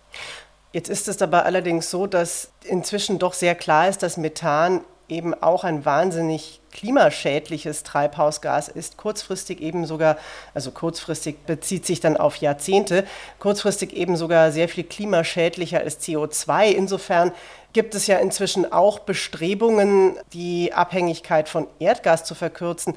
Jetzt 0.72 0.90
ist 0.90 1.08
es 1.08 1.22
aber 1.22 1.46
allerdings 1.46 1.90
so, 1.90 2.06
dass 2.06 2.52
inzwischen 2.64 3.18
doch 3.18 3.34
sehr 3.34 3.56
klar 3.56 3.90
ist, 3.90 4.04
dass 4.04 4.18
Methan 4.18 4.82
eben 5.08 5.34
auch 5.34 5.64
ein 5.64 5.86
wahnsinnig 5.86 6.62
klimaschädliches 6.72 7.82
Treibhausgas 7.82 8.68
ist, 8.68 8.96
kurzfristig 8.96 9.60
eben 9.60 9.88
sogar, 9.88 10.18
also 10.54 10.70
kurzfristig 10.70 11.40
bezieht 11.48 11.88
sich 11.88 12.00
dann 12.00 12.16
auf 12.16 12.36
Jahrzehnte, 12.36 13.06
kurzfristig 13.40 13.94
eben 13.94 14.16
sogar 14.16 14.52
sehr 14.52 14.70
viel 14.70 14.84
klimaschädlicher 14.84 15.80
als 15.80 16.00
CO2. 16.00 16.72
Insofern 16.72 17.32
gibt 17.74 17.96
es 17.96 18.06
ja 18.06 18.18
inzwischen 18.18 18.72
auch 18.72 19.00
Bestrebungen, 19.00 20.18
die 20.34 20.74
Abhängigkeit 20.74 21.50
von 21.50 21.68
Erdgas 21.80 22.24
zu 22.24 22.36
verkürzen. 22.36 22.96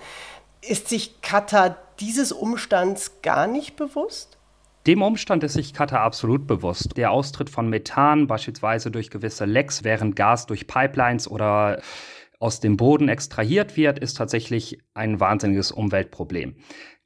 Ist 0.60 0.88
sich 0.88 1.22
Katar 1.22 1.76
dieses 1.98 2.30
Umstands 2.32 3.12
gar 3.22 3.46
nicht 3.46 3.76
bewusst? 3.76 4.36
Dem 4.86 5.00
Umstand 5.00 5.44
ist 5.44 5.52
sich 5.52 5.72
Katar 5.72 6.00
absolut 6.00 6.48
bewusst. 6.48 6.96
Der 6.96 7.12
Austritt 7.12 7.50
von 7.50 7.68
Methan, 7.68 8.26
beispielsweise 8.26 8.90
durch 8.90 9.10
gewisse 9.10 9.44
Lecks, 9.44 9.84
während 9.84 10.16
Gas 10.16 10.46
durch 10.46 10.66
Pipelines 10.66 11.30
oder 11.30 11.80
aus 12.40 12.58
dem 12.58 12.76
Boden 12.76 13.08
extrahiert 13.08 13.76
wird, 13.76 14.00
ist 14.00 14.16
tatsächlich 14.16 14.80
ein 14.94 15.20
wahnsinniges 15.20 15.70
Umweltproblem. 15.70 16.56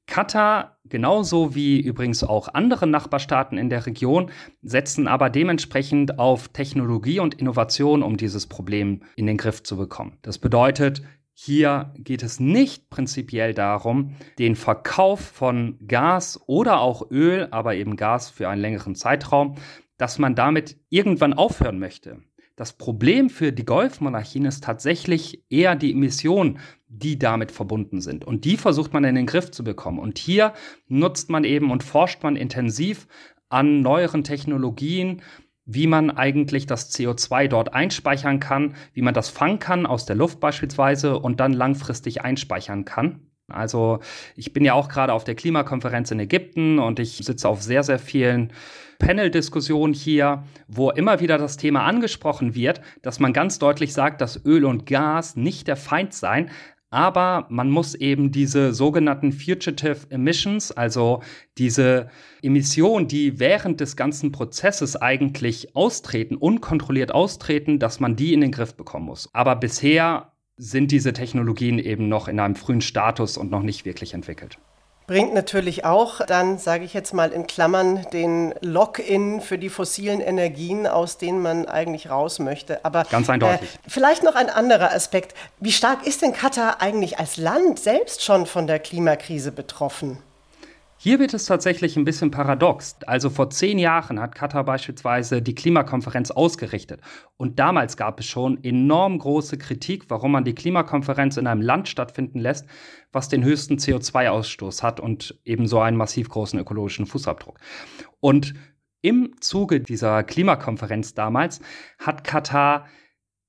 Katar, 0.06 0.78
genauso 0.84 1.54
wie 1.54 1.80
übrigens 1.80 2.24
auch 2.24 2.48
andere 2.54 2.86
Nachbarstaaten 2.86 3.58
in 3.58 3.68
der 3.68 3.84
Region, 3.84 4.30
setzen 4.62 5.08
aber 5.08 5.28
dementsprechend 5.28 6.18
auf 6.18 6.48
Technologie 6.48 7.18
und 7.18 7.34
Innovation, 7.34 8.02
um 8.02 8.16
dieses 8.16 8.46
Problem 8.46 9.02
in 9.16 9.26
den 9.26 9.36
Griff 9.36 9.62
zu 9.64 9.76
bekommen. 9.76 10.16
Das 10.22 10.38
bedeutet, 10.38 11.02
hier 11.38 11.92
geht 11.98 12.22
es 12.22 12.40
nicht 12.40 12.88
prinzipiell 12.88 13.52
darum, 13.52 14.16
den 14.38 14.56
Verkauf 14.56 15.20
von 15.20 15.76
Gas 15.86 16.40
oder 16.46 16.80
auch 16.80 17.10
Öl, 17.10 17.48
aber 17.50 17.74
eben 17.74 17.96
Gas 17.96 18.30
für 18.30 18.48
einen 18.48 18.62
längeren 18.62 18.94
Zeitraum, 18.94 19.56
dass 19.98 20.18
man 20.18 20.34
damit 20.34 20.78
irgendwann 20.88 21.34
aufhören 21.34 21.78
möchte. 21.78 22.22
Das 22.56 22.72
Problem 22.72 23.28
für 23.28 23.52
die 23.52 23.66
Golfmonarchien 23.66 24.46
ist 24.46 24.64
tatsächlich 24.64 25.44
eher 25.50 25.76
die 25.76 25.92
Emissionen, 25.92 26.58
die 26.88 27.18
damit 27.18 27.52
verbunden 27.52 28.00
sind. 28.00 28.24
Und 28.24 28.46
die 28.46 28.56
versucht 28.56 28.94
man 28.94 29.04
in 29.04 29.14
den 29.14 29.26
Griff 29.26 29.50
zu 29.50 29.62
bekommen. 29.62 29.98
Und 29.98 30.16
hier 30.16 30.54
nutzt 30.88 31.28
man 31.28 31.44
eben 31.44 31.70
und 31.70 31.84
forscht 31.84 32.22
man 32.22 32.36
intensiv 32.36 33.08
an 33.50 33.82
neueren 33.82 34.24
Technologien, 34.24 35.20
wie 35.66 35.86
man 35.86 36.10
eigentlich 36.10 36.66
das 36.66 36.94
CO2 36.94 37.48
dort 37.48 37.74
einspeichern 37.74 38.40
kann, 38.40 38.74
wie 38.94 39.02
man 39.02 39.14
das 39.14 39.28
fangen 39.28 39.58
kann 39.58 39.84
aus 39.84 40.06
der 40.06 40.16
Luft 40.16 40.40
beispielsweise 40.40 41.18
und 41.18 41.40
dann 41.40 41.52
langfristig 41.52 42.22
einspeichern 42.22 42.84
kann. 42.84 43.20
Also 43.48 44.00
ich 44.34 44.52
bin 44.52 44.64
ja 44.64 44.74
auch 44.74 44.88
gerade 44.88 45.12
auf 45.12 45.24
der 45.24 45.36
Klimakonferenz 45.36 46.10
in 46.10 46.18
Ägypten 46.18 46.78
und 46.78 46.98
ich 46.98 47.18
sitze 47.18 47.48
auf 47.48 47.62
sehr, 47.62 47.84
sehr 47.84 47.98
vielen 47.98 48.52
Panel-Diskussionen 48.98 49.92
hier, 49.92 50.44
wo 50.66 50.90
immer 50.90 51.20
wieder 51.20 51.38
das 51.38 51.56
Thema 51.56 51.84
angesprochen 51.84 52.54
wird, 52.54 52.80
dass 53.02 53.20
man 53.20 53.32
ganz 53.32 53.58
deutlich 53.58 53.92
sagt, 53.92 54.20
dass 54.20 54.44
Öl 54.44 54.64
und 54.64 54.86
Gas 54.86 55.36
nicht 55.36 55.68
der 55.68 55.76
Feind 55.76 56.12
seien, 56.14 56.50
aber 56.90 57.46
man 57.50 57.70
muss 57.70 57.94
eben 57.94 58.30
diese 58.30 58.72
sogenannten 58.72 59.32
Fugitive 59.32 60.06
Emissions, 60.10 60.72
also 60.72 61.22
diese 61.58 62.08
Emissionen, 62.42 63.08
die 63.08 63.40
während 63.40 63.80
des 63.80 63.96
ganzen 63.96 64.32
Prozesses 64.32 64.96
eigentlich 64.96 65.74
austreten, 65.74 66.36
unkontrolliert 66.36 67.12
austreten, 67.12 67.78
dass 67.78 68.00
man 68.00 68.16
die 68.16 68.32
in 68.32 68.40
den 68.40 68.52
Griff 68.52 68.74
bekommen 68.74 69.06
muss. 69.06 69.28
Aber 69.32 69.56
bisher 69.56 70.32
sind 70.56 70.90
diese 70.90 71.12
Technologien 71.12 71.78
eben 71.78 72.08
noch 72.08 72.28
in 72.28 72.40
einem 72.40 72.54
frühen 72.54 72.80
Status 72.80 73.36
und 73.36 73.50
noch 73.50 73.62
nicht 73.62 73.84
wirklich 73.84 74.14
entwickelt. 74.14 74.58
Bringt 75.06 75.34
natürlich 75.34 75.84
auch 75.84 76.20
dann, 76.26 76.58
sage 76.58 76.84
ich 76.84 76.92
jetzt 76.92 77.14
mal 77.14 77.30
in 77.30 77.46
Klammern, 77.46 78.04
den 78.12 78.54
Lock-in 78.60 79.40
für 79.40 79.56
die 79.56 79.68
fossilen 79.68 80.20
Energien, 80.20 80.88
aus 80.88 81.16
denen 81.16 81.40
man 81.40 81.66
eigentlich 81.66 82.10
raus 82.10 82.40
möchte. 82.40 82.84
Aber 82.84 83.04
ganz 83.04 83.30
eindeutig. 83.30 83.72
Äh, 83.74 83.88
vielleicht 83.88 84.24
noch 84.24 84.34
ein 84.34 84.50
anderer 84.50 84.92
Aspekt. 84.92 85.34
Wie 85.60 85.70
stark 85.70 86.04
ist 86.04 86.22
denn 86.22 86.32
Katar 86.32 86.80
eigentlich 86.80 87.20
als 87.20 87.36
Land 87.36 87.78
selbst 87.78 88.24
schon 88.24 88.46
von 88.46 88.66
der 88.66 88.80
Klimakrise 88.80 89.52
betroffen? 89.52 90.18
Hier 91.06 91.20
wird 91.20 91.34
es 91.34 91.44
tatsächlich 91.44 91.96
ein 91.96 92.04
bisschen 92.04 92.32
paradox. 92.32 92.96
Also 93.06 93.30
vor 93.30 93.48
zehn 93.48 93.78
Jahren 93.78 94.18
hat 94.18 94.34
Katar 94.34 94.64
beispielsweise 94.64 95.40
die 95.40 95.54
Klimakonferenz 95.54 96.32
ausgerichtet. 96.32 97.00
Und 97.36 97.60
damals 97.60 97.96
gab 97.96 98.18
es 98.18 98.26
schon 98.26 98.64
enorm 98.64 99.20
große 99.20 99.56
Kritik, 99.56 100.10
warum 100.10 100.32
man 100.32 100.42
die 100.42 100.56
Klimakonferenz 100.56 101.36
in 101.36 101.46
einem 101.46 101.62
Land 101.62 101.86
stattfinden 101.86 102.40
lässt, 102.40 102.66
was 103.12 103.28
den 103.28 103.44
höchsten 103.44 103.76
CO2-Ausstoß 103.76 104.82
hat 104.82 104.98
und 104.98 105.40
ebenso 105.44 105.78
einen 105.78 105.96
massiv 105.96 106.28
großen 106.28 106.58
ökologischen 106.58 107.06
Fußabdruck. 107.06 107.60
Und 108.18 108.54
Im 109.00 109.40
Zuge 109.40 109.80
dieser 109.80 110.24
Klimakonferenz 110.24 111.14
damals 111.14 111.60
hat 112.00 112.24
Katar 112.24 112.88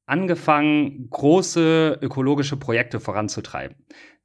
angefangen, 0.05 1.09
große 1.09 1.97
ökologische 2.03 2.57
Projekte 2.57 2.99
voranzutreiben. 2.99 3.77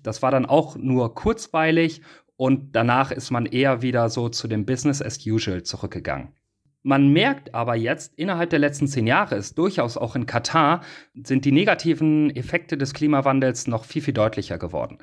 Das 0.02 0.22
war 0.22 0.30
dann 0.30 0.46
auch 0.46 0.76
nur 0.76 1.14
kurzweilig 1.14 2.02
und 2.36 2.74
danach 2.74 3.10
ist 3.10 3.30
man 3.30 3.46
eher 3.46 3.82
wieder 3.82 4.08
so 4.08 4.28
zu 4.28 4.48
dem 4.48 4.66
Business 4.66 5.02
as 5.02 5.24
usual 5.26 5.62
zurückgegangen. 5.62 6.32
Man 6.82 7.12
merkt 7.12 7.54
aber 7.54 7.76
jetzt, 7.76 8.18
innerhalb 8.18 8.50
der 8.50 8.58
letzten 8.58 8.88
zehn 8.88 9.06
Jahre 9.06 9.36
ist 9.36 9.56
durchaus 9.56 9.96
auch 9.96 10.16
in 10.16 10.26
Katar, 10.26 10.80
sind 11.14 11.44
die 11.44 11.52
negativen 11.52 12.34
Effekte 12.34 12.76
des 12.76 12.92
Klimawandels 12.92 13.68
noch 13.68 13.84
viel, 13.84 14.02
viel 14.02 14.14
deutlicher 14.14 14.58
geworden. 14.58 14.98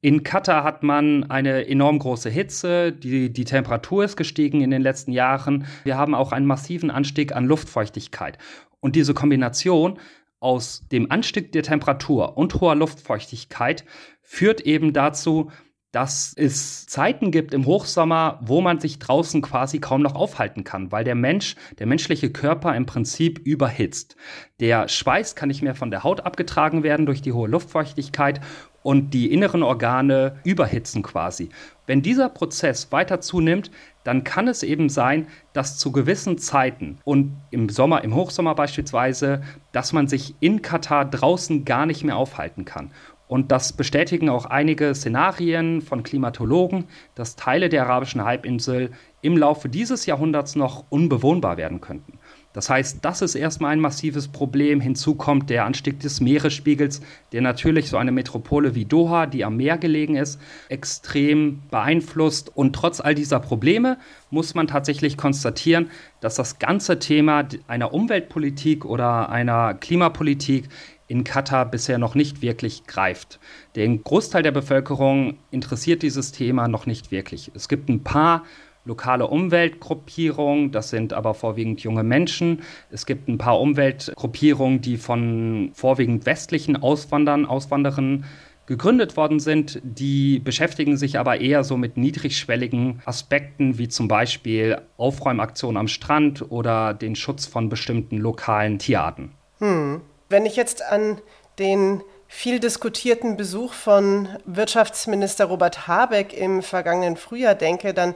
In 0.00 0.22
Katar 0.22 0.62
hat 0.62 0.84
man 0.84 1.28
eine 1.28 1.66
enorm 1.66 1.98
große 1.98 2.30
Hitze, 2.30 2.92
die, 2.92 3.32
die 3.32 3.44
Temperatur 3.44 4.04
ist 4.04 4.16
gestiegen 4.16 4.60
in 4.60 4.70
den 4.70 4.82
letzten 4.82 5.10
Jahren. 5.10 5.66
Wir 5.82 5.96
haben 5.96 6.14
auch 6.14 6.30
einen 6.30 6.46
massiven 6.46 6.92
Anstieg 6.92 7.34
an 7.34 7.46
Luftfeuchtigkeit. 7.46 8.38
Und 8.78 8.94
diese 8.94 9.12
Kombination 9.12 9.98
aus 10.38 10.86
dem 10.92 11.10
Anstieg 11.10 11.50
der 11.50 11.64
Temperatur 11.64 12.38
und 12.38 12.60
hoher 12.60 12.76
Luftfeuchtigkeit 12.76 13.84
führt 14.22 14.60
eben 14.60 14.92
dazu, 14.92 15.50
dass 15.92 16.34
es 16.36 16.86
Zeiten 16.86 17.30
gibt 17.30 17.54
im 17.54 17.64
Hochsommer, 17.64 18.38
wo 18.42 18.60
man 18.60 18.78
sich 18.78 18.98
draußen 18.98 19.40
quasi 19.40 19.78
kaum 19.78 20.02
noch 20.02 20.14
aufhalten 20.14 20.62
kann, 20.62 20.92
weil 20.92 21.02
der 21.02 21.14
Mensch, 21.14 21.56
der 21.78 21.86
menschliche 21.86 22.30
Körper 22.30 22.76
im 22.76 22.84
Prinzip 22.84 23.38
überhitzt. 23.38 24.16
Der 24.60 24.88
Schweiß 24.88 25.34
kann 25.34 25.48
nicht 25.48 25.62
mehr 25.62 25.74
von 25.74 25.90
der 25.90 26.04
Haut 26.04 26.20
abgetragen 26.20 26.82
werden 26.82 27.06
durch 27.06 27.22
die 27.22 27.32
hohe 27.32 27.48
Luftfeuchtigkeit 27.48 28.40
und 28.82 29.14
die 29.14 29.32
inneren 29.32 29.62
Organe 29.62 30.36
überhitzen 30.44 31.02
quasi. 31.02 31.48
Wenn 31.86 32.02
dieser 32.02 32.28
Prozess 32.28 32.92
weiter 32.92 33.20
zunimmt, 33.20 33.70
dann 34.04 34.24
kann 34.24 34.46
es 34.46 34.62
eben 34.62 34.88
sein, 34.88 35.26
dass 35.52 35.78
zu 35.78 35.90
gewissen 35.92 36.38
Zeiten 36.38 36.98
und 37.04 37.36
im 37.50 37.68
Sommer, 37.68 38.04
im 38.04 38.14
Hochsommer 38.14 38.54
beispielsweise, 38.54 39.42
dass 39.72 39.92
man 39.92 40.06
sich 40.06 40.34
in 40.40 40.62
Katar 40.62 41.04
draußen 41.04 41.64
gar 41.64 41.86
nicht 41.86 42.04
mehr 42.04 42.16
aufhalten 42.16 42.64
kann. 42.64 42.92
Und 43.28 43.52
das 43.52 43.74
bestätigen 43.74 44.30
auch 44.30 44.46
einige 44.46 44.94
Szenarien 44.94 45.82
von 45.82 46.02
Klimatologen, 46.02 46.84
dass 47.14 47.36
Teile 47.36 47.68
der 47.68 47.84
arabischen 47.84 48.24
Halbinsel 48.24 48.90
im 49.20 49.36
Laufe 49.36 49.68
dieses 49.68 50.06
Jahrhunderts 50.06 50.56
noch 50.56 50.84
unbewohnbar 50.88 51.56
werden 51.56 51.80
könnten. 51.80 52.18
Das 52.54 52.70
heißt, 52.70 53.04
das 53.04 53.20
ist 53.20 53.34
erstmal 53.34 53.72
ein 53.72 53.80
massives 53.80 54.28
Problem. 54.28 54.80
Hinzu 54.80 55.14
kommt 55.14 55.50
der 55.50 55.64
Anstieg 55.64 56.00
des 56.00 56.20
Meeresspiegels, 56.20 57.02
der 57.32 57.42
natürlich 57.42 57.88
so 57.90 57.98
eine 57.98 58.10
Metropole 58.10 58.74
wie 58.74 58.84
Doha, 58.84 59.26
die 59.26 59.44
am 59.44 59.56
Meer 59.56 59.76
gelegen 59.76 60.16
ist, 60.16 60.40
extrem 60.68 61.62
beeinflusst. 61.70 62.50
Und 62.56 62.74
trotz 62.74 63.00
all 63.00 63.14
dieser 63.14 63.38
Probleme 63.38 63.98
muss 64.30 64.54
man 64.54 64.66
tatsächlich 64.66 65.16
konstatieren, 65.16 65.90
dass 66.20 66.36
das 66.36 66.58
ganze 66.58 66.98
Thema 66.98 67.46
einer 67.68 67.92
Umweltpolitik 67.92 68.84
oder 68.84 69.28
einer 69.28 69.74
Klimapolitik 69.74 70.68
in 71.08 71.24
Katar 71.24 71.64
bisher 71.66 71.98
noch 71.98 72.14
nicht 72.14 72.42
wirklich 72.42 72.86
greift. 72.86 73.40
Den 73.74 74.04
Großteil 74.04 74.42
der 74.42 74.52
Bevölkerung 74.52 75.38
interessiert 75.50 76.02
dieses 76.02 76.32
Thema 76.32 76.68
noch 76.68 76.86
nicht 76.86 77.10
wirklich. 77.10 77.50
Es 77.54 77.68
gibt 77.68 77.88
ein 77.88 78.04
paar 78.04 78.44
lokale 78.84 79.26
Umweltgruppierungen, 79.26 80.70
das 80.70 80.90
sind 80.90 81.12
aber 81.12 81.34
vorwiegend 81.34 81.80
junge 81.80 82.02
Menschen. 82.02 82.62
Es 82.90 83.06
gibt 83.06 83.28
ein 83.28 83.38
paar 83.38 83.60
Umweltgruppierungen, 83.60 84.80
die 84.80 84.96
von 84.96 85.70
vorwiegend 85.74 86.26
westlichen 86.26 86.76
Auswandern, 86.76 87.46
Auswanderern 87.46 88.24
gegründet 88.66 89.16
worden 89.16 89.40
sind, 89.40 89.80
die 89.82 90.40
beschäftigen 90.40 90.98
sich 90.98 91.18
aber 91.18 91.40
eher 91.40 91.64
so 91.64 91.78
mit 91.78 91.96
niedrigschwelligen 91.96 93.00
Aspekten 93.06 93.78
wie 93.78 93.88
zum 93.88 94.08
Beispiel 94.08 94.76
Aufräumaktionen 94.98 95.78
am 95.78 95.88
Strand 95.88 96.50
oder 96.50 96.92
den 96.92 97.16
Schutz 97.16 97.46
von 97.46 97.70
bestimmten 97.70 98.18
lokalen 98.18 98.78
Tierarten. 98.78 99.32
Hm. 99.58 100.02
Wenn 100.28 100.44
ich 100.44 100.56
jetzt 100.56 100.82
an 100.82 101.20
den 101.58 102.02
viel 102.26 102.60
diskutierten 102.60 103.38
Besuch 103.38 103.72
von 103.72 104.28
Wirtschaftsminister 104.44 105.46
Robert 105.46 105.88
Habeck 105.88 106.34
im 106.34 106.62
vergangenen 106.62 107.16
Frühjahr 107.16 107.54
denke, 107.54 107.94
dann 107.94 108.14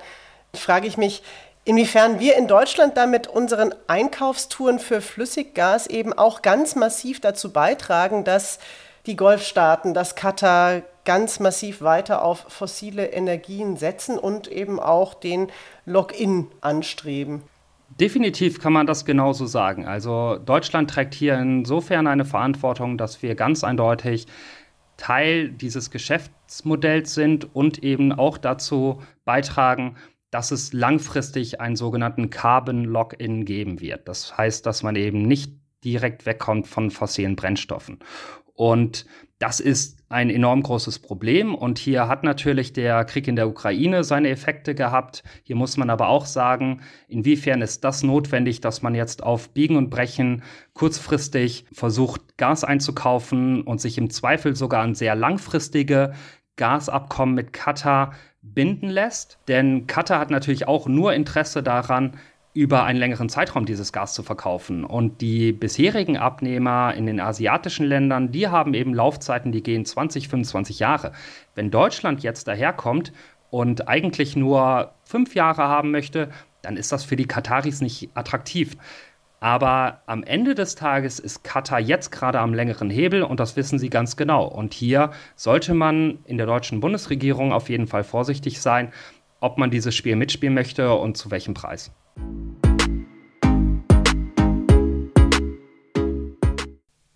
frage 0.54 0.86
ich 0.86 0.98
mich, 0.98 1.22
inwiefern 1.64 2.20
wir 2.20 2.36
in 2.36 2.48
Deutschland 2.48 2.98
damit 2.98 3.28
unseren 3.28 3.74
Einkaufstouren 3.86 4.78
für 4.78 5.00
Flüssiggas 5.00 5.86
eben 5.86 6.12
auch 6.12 6.42
ganz 6.42 6.74
massiv 6.74 7.20
dazu 7.20 7.50
beitragen, 7.50 8.24
dass 8.24 8.58
die 9.06 9.16
Golfstaaten, 9.16 9.94
dass 9.94 10.14
Katar 10.14 10.82
ganz 11.04 11.40
massiv 11.40 11.80
weiter 11.80 12.22
auf 12.22 12.44
fossile 12.48 13.06
Energien 13.06 13.78
setzen 13.78 14.18
und 14.18 14.48
eben 14.48 14.78
auch 14.78 15.14
den 15.14 15.50
Login 15.86 16.48
anstreben. 16.60 17.42
Definitiv 18.00 18.60
kann 18.60 18.72
man 18.72 18.86
das 18.86 19.04
genauso 19.04 19.46
sagen. 19.46 19.86
Also 19.86 20.38
Deutschland 20.38 20.90
trägt 20.90 21.14
hier 21.14 21.38
insofern 21.38 22.06
eine 22.06 22.24
Verantwortung, 22.24 22.96
dass 22.98 23.22
wir 23.22 23.34
ganz 23.34 23.64
eindeutig 23.64 24.26
Teil 24.96 25.50
dieses 25.50 25.90
Geschäftsmodells 25.90 27.14
sind 27.14 27.54
und 27.54 27.82
eben 27.82 28.12
auch 28.12 28.38
dazu 28.38 29.02
beitragen, 29.24 29.96
dass 30.30 30.50
es 30.50 30.72
langfristig 30.72 31.60
einen 31.60 31.76
sogenannten 31.76 32.30
Carbon 32.30 32.84
Lock-in 32.84 33.44
geben 33.44 33.80
wird. 33.80 34.08
Das 34.08 34.36
heißt, 34.36 34.64
dass 34.64 34.82
man 34.82 34.96
eben 34.96 35.22
nicht 35.22 35.52
direkt 35.84 36.24
wegkommt 36.24 36.66
von 36.66 36.90
fossilen 36.90 37.36
Brennstoffen. 37.36 37.98
Und 38.54 39.06
das 39.42 39.58
ist 39.58 39.98
ein 40.08 40.30
enorm 40.30 40.62
großes 40.62 41.00
Problem. 41.00 41.56
Und 41.56 41.80
hier 41.80 42.06
hat 42.06 42.22
natürlich 42.22 42.72
der 42.72 43.04
Krieg 43.04 43.26
in 43.26 43.34
der 43.34 43.48
Ukraine 43.48 44.04
seine 44.04 44.28
Effekte 44.28 44.76
gehabt. 44.76 45.24
Hier 45.42 45.56
muss 45.56 45.76
man 45.76 45.90
aber 45.90 46.06
auch 46.06 46.26
sagen, 46.26 46.80
inwiefern 47.08 47.60
ist 47.60 47.82
das 47.82 48.04
notwendig, 48.04 48.60
dass 48.60 48.82
man 48.82 48.94
jetzt 48.94 49.24
auf 49.24 49.48
Biegen 49.48 49.76
und 49.76 49.90
Brechen 49.90 50.44
kurzfristig 50.74 51.64
versucht, 51.72 52.38
Gas 52.38 52.62
einzukaufen 52.62 53.62
und 53.62 53.80
sich 53.80 53.98
im 53.98 54.10
Zweifel 54.10 54.54
sogar 54.54 54.84
an 54.84 54.94
sehr 54.94 55.16
langfristige 55.16 56.12
Gasabkommen 56.54 57.34
mit 57.34 57.52
Katar 57.52 58.12
binden 58.42 58.90
lässt. 58.90 59.40
Denn 59.48 59.88
Katar 59.88 60.20
hat 60.20 60.30
natürlich 60.30 60.68
auch 60.68 60.86
nur 60.86 61.14
Interesse 61.14 61.64
daran, 61.64 62.12
über 62.54 62.84
einen 62.84 62.98
längeren 62.98 63.28
Zeitraum 63.28 63.64
dieses 63.64 63.92
Gas 63.92 64.12
zu 64.12 64.22
verkaufen. 64.22 64.84
Und 64.84 65.20
die 65.20 65.52
bisherigen 65.52 66.18
Abnehmer 66.18 66.92
in 66.94 67.06
den 67.06 67.20
asiatischen 67.20 67.86
Ländern, 67.86 68.30
die 68.30 68.48
haben 68.48 68.74
eben 68.74 68.92
Laufzeiten, 68.92 69.52
die 69.52 69.62
gehen 69.62 69.84
20, 69.86 70.28
25 70.28 70.78
Jahre. 70.78 71.12
Wenn 71.54 71.70
Deutschland 71.70 72.22
jetzt 72.22 72.48
daherkommt 72.48 73.12
und 73.50 73.88
eigentlich 73.88 74.36
nur 74.36 74.92
fünf 75.04 75.34
Jahre 75.34 75.62
haben 75.62 75.90
möchte, 75.90 76.30
dann 76.60 76.76
ist 76.76 76.92
das 76.92 77.04
für 77.04 77.16
die 77.16 77.26
Kataris 77.26 77.80
nicht 77.80 78.10
attraktiv. 78.14 78.76
Aber 79.40 80.02
am 80.06 80.22
Ende 80.22 80.54
des 80.54 80.76
Tages 80.76 81.18
ist 81.18 81.42
Katar 81.42 81.80
jetzt 81.80 82.12
gerade 82.12 82.38
am 82.38 82.54
längeren 82.54 82.90
Hebel 82.90 83.24
und 83.24 83.40
das 83.40 83.56
wissen 83.56 83.78
sie 83.78 83.90
ganz 83.90 84.16
genau. 84.16 84.46
Und 84.46 84.72
hier 84.72 85.10
sollte 85.34 85.74
man 85.74 86.20
in 86.26 86.36
der 86.36 86.46
deutschen 86.46 86.78
Bundesregierung 86.80 87.52
auf 87.52 87.68
jeden 87.68 87.88
Fall 87.88 88.04
vorsichtig 88.04 88.60
sein, 88.60 88.92
ob 89.40 89.58
man 89.58 89.70
dieses 89.72 89.96
Spiel 89.96 90.14
mitspielen 90.14 90.54
möchte 90.54 90.94
und 90.94 91.16
zu 91.16 91.32
welchem 91.32 91.54
Preis. 91.54 91.90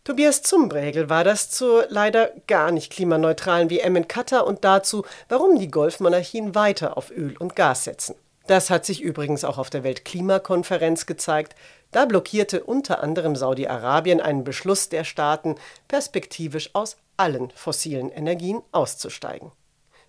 Tobias 0.06 0.42
Zumbregel 0.42 1.10
war 1.10 1.24
das 1.24 1.50
zur 1.50 1.86
leider 1.88 2.30
gar 2.46 2.70
nicht 2.70 2.92
klimaneutralen 2.92 3.70
WM 3.70 3.96
in 3.96 4.06
Katar 4.06 4.46
und 4.46 4.64
dazu, 4.64 5.04
warum 5.28 5.58
die 5.58 5.70
Golfmonarchien 5.70 6.54
weiter 6.54 6.96
auf 6.96 7.10
Öl 7.10 7.36
und 7.36 7.56
Gas 7.56 7.84
setzen. 7.84 8.14
Das 8.46 8.70
hat 8.70 8.86
sich 8.86 9.02
übrigens 9.02 9.44
auch 9.44 9.58
auf 9.58 9.68
der 9.68 9.82
Weltklimakonferenz 9.82 11.06
gezeigt. 11.06 11.56
Da 11.90 12.04
blockierte 12.04 12.62
unter 12.62 13.02
anderem 13.02 13.34
Saudi-Arabien 13.34 14.20
einen 14.20 14.44
Beschluss 14.44 14.88
der 14.88 15.02
Staaten, 15.02 15.56
perspektivisch 15.88 16.70
aus 16.72 16.96
allen 17.16 17.50
fossilen 17.50 18.10
Energien 18.10 18.62
auszusteigen. 18.70 19.50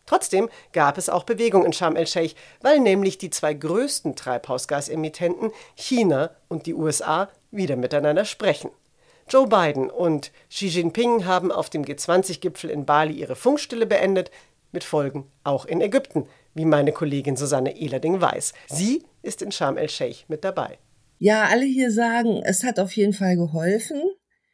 Trotzdem 0.08 0.50
gab 0.74 0.98
es 0.98 1.10
auch 1.10 1.24
Bewegung 1.24 1.64
in 1.64 1.74
Sharm 1.74 1.96
el-Sheikh, 1.96 2.34
weil 2.62 2.80
nämlich 2.80 3.20
die 3.20 3.30
zwei 3.30 3.54
größten 3.54 4.16
Treibhausgasemittenten, 4.16 5.52
China 5.76 6.32
und 6.48 6.66
die 6.66 6.74
USA, 6.74 7.30
wieder 7.52 7.76
miteinander 7.76 8.26
sprechen. 8.26 8.72
Joe 9.30 9.48
Biden 9.48 9.90
und 9.90 10.32
Xi 10.50 10.68
Jinping 10.68 11.26
haben 11.26 11.52
auf 11.52 11.70
dem 11.70 11.84
G20-Gipfel 11.84 12.70
in 12.70 12.86
Bali 12.86 13.14
ihre 13.14 13.36
Funkstille 13.36 13.86
beendet, 13.86 14.32
mit 14.72 14.84
Folgen 14.84 15.30
auch 15.44 15.66
in 15.66 15.82
Ägypten, 15.82 16.28
wie 16.54 16.66
meine 16.66 16.92
Kollegin 16.92 17.36
Susanne 17.36 17.78
Ehlerding 17.78 18.22
weiß. 18.22 18.54
Sie 18.68 19.04
ist 19.22 19.42
in 19.42 19.52
Sharm 19.52 19.78
el-Sheikh 19.78 20.26
mit 20.28 20.44
dabei. 20.44 20.78
Ja, 21.20 21.46
alle 21.46 21.66
hier 21.66 21.92
sagen, 21.92 22.42
es 22.44 22.64
hat 22.64 22.80
auf 22.80 22.96
jeden 22.96 23.14
Fall 23.14 23.36
geholfen. 23.36 24.02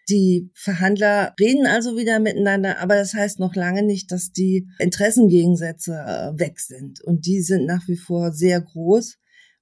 Die 0.10 0.50
Verhandler 0.54 1.34
reden 1.40 1.66
also 1.66 1.96
wieder 1.96 2.20
miteinander, 2.20 2.80
aber 2.80 2.96
das 2.96 3.14
heißt 3.14 3.40
noch 3.40 3.56
lange 3.56 3.84
nicht, 3.84 4.12
dass 4.12 4.32
die 4.32 4.68
Interessengegensätze 4.80 5.94
äh, 5.94 6.40
weg 6.40 6.60
sind. 6.60 7.02
Und 7.02 7.26
die 7.26 7.42
sind 7.42 7.66
nach 7.66 7.88
wie 7.88 7.98
vor 7.98 8.34
sehr 8.34 8.60
groß, 8.60 9.18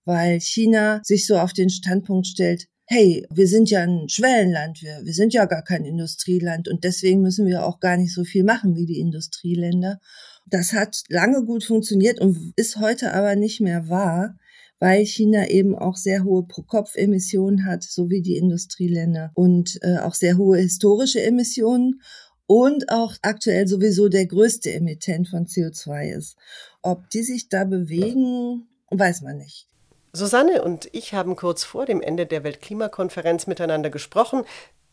weil 0.05 0.39
China 0.39 1.01
sich 1.03 1.27
so 1.27 1.37
auf 1.37 1.53
den 1.53 1.69
Standpunkt 1.69 2.25
stellt, 2.25 2.67
hey, 2.85 3.25
wir 3.31 3.47
sind 3.47 3.69
ja 3.69 3.83
ein 3.83 4.09
Schwellenland, 4.09 4.81
wir, 4.81 4.99
wir 5.03 5.13
sind 5.13 5.33
ja 5.33 5.45
gar 5.45 5.63
kein 5.63 5.85
Industrieland 5.85 6.67
und 6.67 6.83
deswegen 6.83 7.21
müssen 7.21 7.45
wir 7.45 7.65
auch 7.65 7.79
gar 7.79 7.95
nicht 7.95 8.13
so 8.13 8.23
viel 8.23 8.43
machen 8.43 8.75
wie 8.75 8.85
die 8.85 8.99
Industrieländer. 8.99 9.99
Das 10.45 10.73
hat 10.73 11.03
lange 11.07 11.45
gut 11.45 11.63
funktioniert 11.63 12.19
und 12.19 12.51
ist 12.57 12.77
heute 12.77 13.13
aber 13.13 13.35
nicht 13.35 13.61
mehr 13.61 13.87
wahr, 13.87 14.35
weil 14.81 15.05
China 15.05 15.47
eben 15.47 15.75
auch 15.77 15.95
sehr 15.95 16.23
hohe 16.23 16.43
Pro-Kopf-Emissionen 16.43 17.65
hat, 17.65 17.83
so 17.83 18.09
wie 18.09 18.23
die 18.23 18.35
Industrieländer 18.35 19.31
und 19.35 19.77
äh, 19.83 19.99
auch 19.99 20.15
sehr 20.15 20.37
hohe 20.37 20.57
historische 20.57 21.21
Emissionen 21.21 22.01
und 22.47 22.91
auch 22.91 23.13
aktuell 23.21 23.67
sowieso 23.67 24.09
der 24.09 24.25
größte 24.25 24.73
Emittent 24.73 25.29
von 25.29 25.45
CO2 25.45 26.17
ist. 26.17 26.35
Ob 26.81 27.09
die 27.11 27.21
sich 27.21 27.47
da 27.47 27.63
bewegen, 27.63 28.67
weiß 28.89 29.21
man 29.21 29.37
nicht. 29.37 29.67
Susanne 30.13 30.63
und 30.63 30.89
ich 30.93 31.13
haben 31.13 31.35
kurz 31.35 31.63
vor 31.63 31.85
dem 31.85 32.01
Ende 32.01 32.25
der 32.25 32.43
Weltklimakonferenz 32.43 33.45
miteinander 33.45 33.91
gesprochen. 33.91 34.43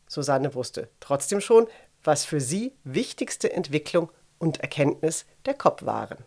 Susanne 0.06 0.54
wusste 0.54 0.90
trotzdem 1.00 1.40
schon, 1.40 1.66
was 2.04 2.26
für 2.26 2.42
sie 2.42 2.74
wichtigste 2.84 3.52
Entwicklung 3.54 4.12
und 4.38 4.60
Erkenntnis 4.60 5.24
der 5.46 5.54
COP 5.54 5.86
waren. 5.86 6.18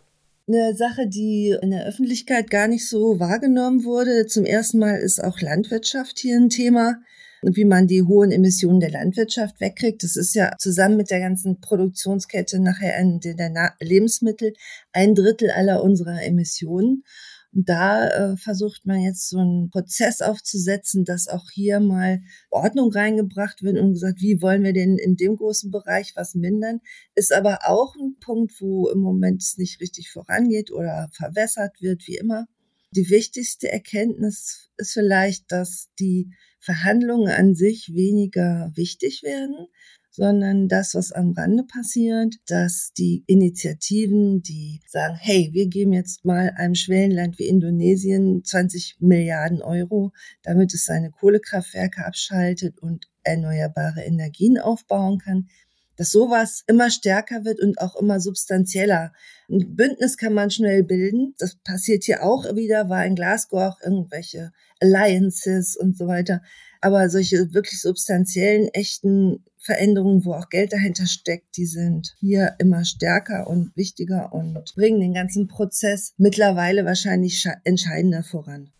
Eine 0.48 0.76
Sache, 0.76 1.08
die 1.08 1.56
in 1.62 1.72
der 1.72 1.86
Öffentlichkeit 1.86 2.50
gar 2.50 2.68
nicht 2.68 2.88
so 2.88 3.20
wahrgenommen 3.20 3.84
wurde. 3.84 4.28
Zum 4.28 4.46
ersten 4.46 4.80
Mal 4.80 4.98
ist 4.98 5.24
auch 5.24 5.40
Landwirtschaft 5.40 6.20
hier 6.20 6.38
ein 6.38 6.50
Thema 6.50 6.98
wie 7.42 7.66
man 7.66 7.88
die 7.88 8.04
hohen 8.04 8.32
Emissionen 8.32 8.80
der 8.80 8.92
Landwirtschaft 8.92 9.60
wegkriegt. 9.60 10.04
Das 10.04 10.16
ist 10.16 10.36
ja 10.36 10.54
zusammen 10.60 10.98
mit 10.98 11.10
der 11.10 11.20
ganzen 11.20 11.60
Produktionskette 11.60 12.60
nachher 12.60 12.98
in 13.00 13.20
der 13.20 13.74
Lebensmittel 13.80 14.54
ein 14.94 15.16
Drittel 15.16 15.50
aller 15.50 15.84
unserer 15.84 16.24
Emissionen. 16.24 17.04
Und 17.54 17.68
da 17.68 18.08
äh, 18.08 18.38
versucht 18.38 18.86
man 18.86 19.02
jetzt 19.02 19.30
so 19.30 19.40
einen 19.40 19.70
Prozess 19.70 20.22
aufzusetzen, 20.22 21.04
dass 21.04 21.28
auch 21.28 21.50
hier 21.52 21.82
mal 21.82 22.22
Ordnung 22.50 22.92
reingebracht 22.92 23.62
wird 23.62 23.78
und 23.78 23.94
gesagt, 23.94 24.22
wie 24.22 24.42
wollen 24.42 24.64
wir 24.64 24.74
denn 24.74 24.98
in 24.98 25.18
dem 25.18 25.36
großen 25.36 25.70
Bereich 25.70 26.14
was 26.16 26.34
mindern? 26.34 26.80
Ist 27.14 27.34
aber 27.34 27.60
auch 27.68 27.96
ein 27.96 28.16
Punkt, 28.22 28.54
wo 28.62 28.88
im 28.90 29.00
Moment 29.00 29.42
es 29.42 29.58
nicht 29.58 29.82
richtig 29.82 30.12
vorangeht 30.12 30.72
oder 30.72 31.10
verwässert 31.12 31.82
wird, 31.82 32.08
wie 32.08 32.16
immer. 32.16 32.48
Die 32.96 33.10
wichtigste 33.10 33.70
Erkenntnis 33.72 34.70
ist 34.78 34.94
vielleicht, 34.94 35.52
dass 35.52 35.90
die 36.00 36.32
Verhandlungen 36.60 37.32
an 37.32 37.56
sich 37.56 37.94
weniger 37.94 38.72
wichtig 38.76 39.24
werden, 39.24 39.68
sondern 40.12 40.68
das, 40.68 40.94
was 40.94 41.12
am 41.14 41.32
Rande 41.32 41.64
passiert, 41.64 42.36
dass 42.46 42.92
die 42.98 43.24
Initiativen, 43.28 44.42
die 44.44 44.82
sagen, 44.88 45.16
hey, 45.18 45.50
wir 45.54 45.68
geben 45.68 45.94
jetzt 45.94 46.26
mal 46.26 46.52
einem 46.58 46.76
Schwellenland 46.76 47.40
wie 47.40 47.48
Indonesien 47.48 48.44
20 48.44 48.98
Milliarden 49.00 49.62
Euro, 49.62 50.12
damit 50.44 50.74
es 50.74 50.86
seine 50.86 51.12
Kohlekraftwerke 51.12 52.06
abschaltet 52.06 52.78
und 52.80 53.08
erneuerbare 53.24 54.02
Energien 54.02 54.60
aufbauen 54.60 55.18
kann, 55.18 55.48
dass 55.96 56.12
sowas 56.12 56.64
immer 56.68 56.90
stärker 56.90 57.46
wird 57.46 57.62
und 57.62 57.80
auch 57.80 57.96
immer 57.96 58.20
substanzieller. 58.20 59.14
Ein 59.50 59.76
Bündnis 59.76 60.18
kann 60.18 60.34
man 60.34 60.50
schnell 60.50 60.84
bilden. 60.84 61.36
Das 61.38 61.56
passiert 61.56 62.04
hier 62.04 62.24
auch 62.24 62.56
wieder, 62.56 62.90
war 62.90 63.06
in 63.06 63.16
Glasgow 63.16 63.62
auch 63.62 63.80
irgendwelche 63.82 64.52
Alliances 64.80 65.78
und 65.78 65.98
so 65.98 66.08
weiter. 66.08 66.42
Aber 66.82 67.10
solche 67.10 67.54
wirklich 67.54 67.80
substanziellen, 67.80 68.68
echten 68.70 69.46
Veränderungen, 69.62 70.26
wo 70.26 70.34
auch 70.34 70.50
Geld 70.50 70.74
dahinter 70.74 71.06
steckt, 71.06 71.56
die 71.56 71.66
sind 71.66 72.16
hier 72.20 72.56
immer 72.58 72.84
stärker 72.84 73.48
und 73.48 73.76
wichtiger 73.76 74.34
und 74.34 74.74
bringen 74.76 75.00
den 75.00 75.14
ganzen 75.14 75.48
Prozess 75.48 76.14
mittlerweile 76.18 76.84
wahrscheinlich 76.86 77.48
entscheidender 77.64 78.24
voran. 78.24 78.72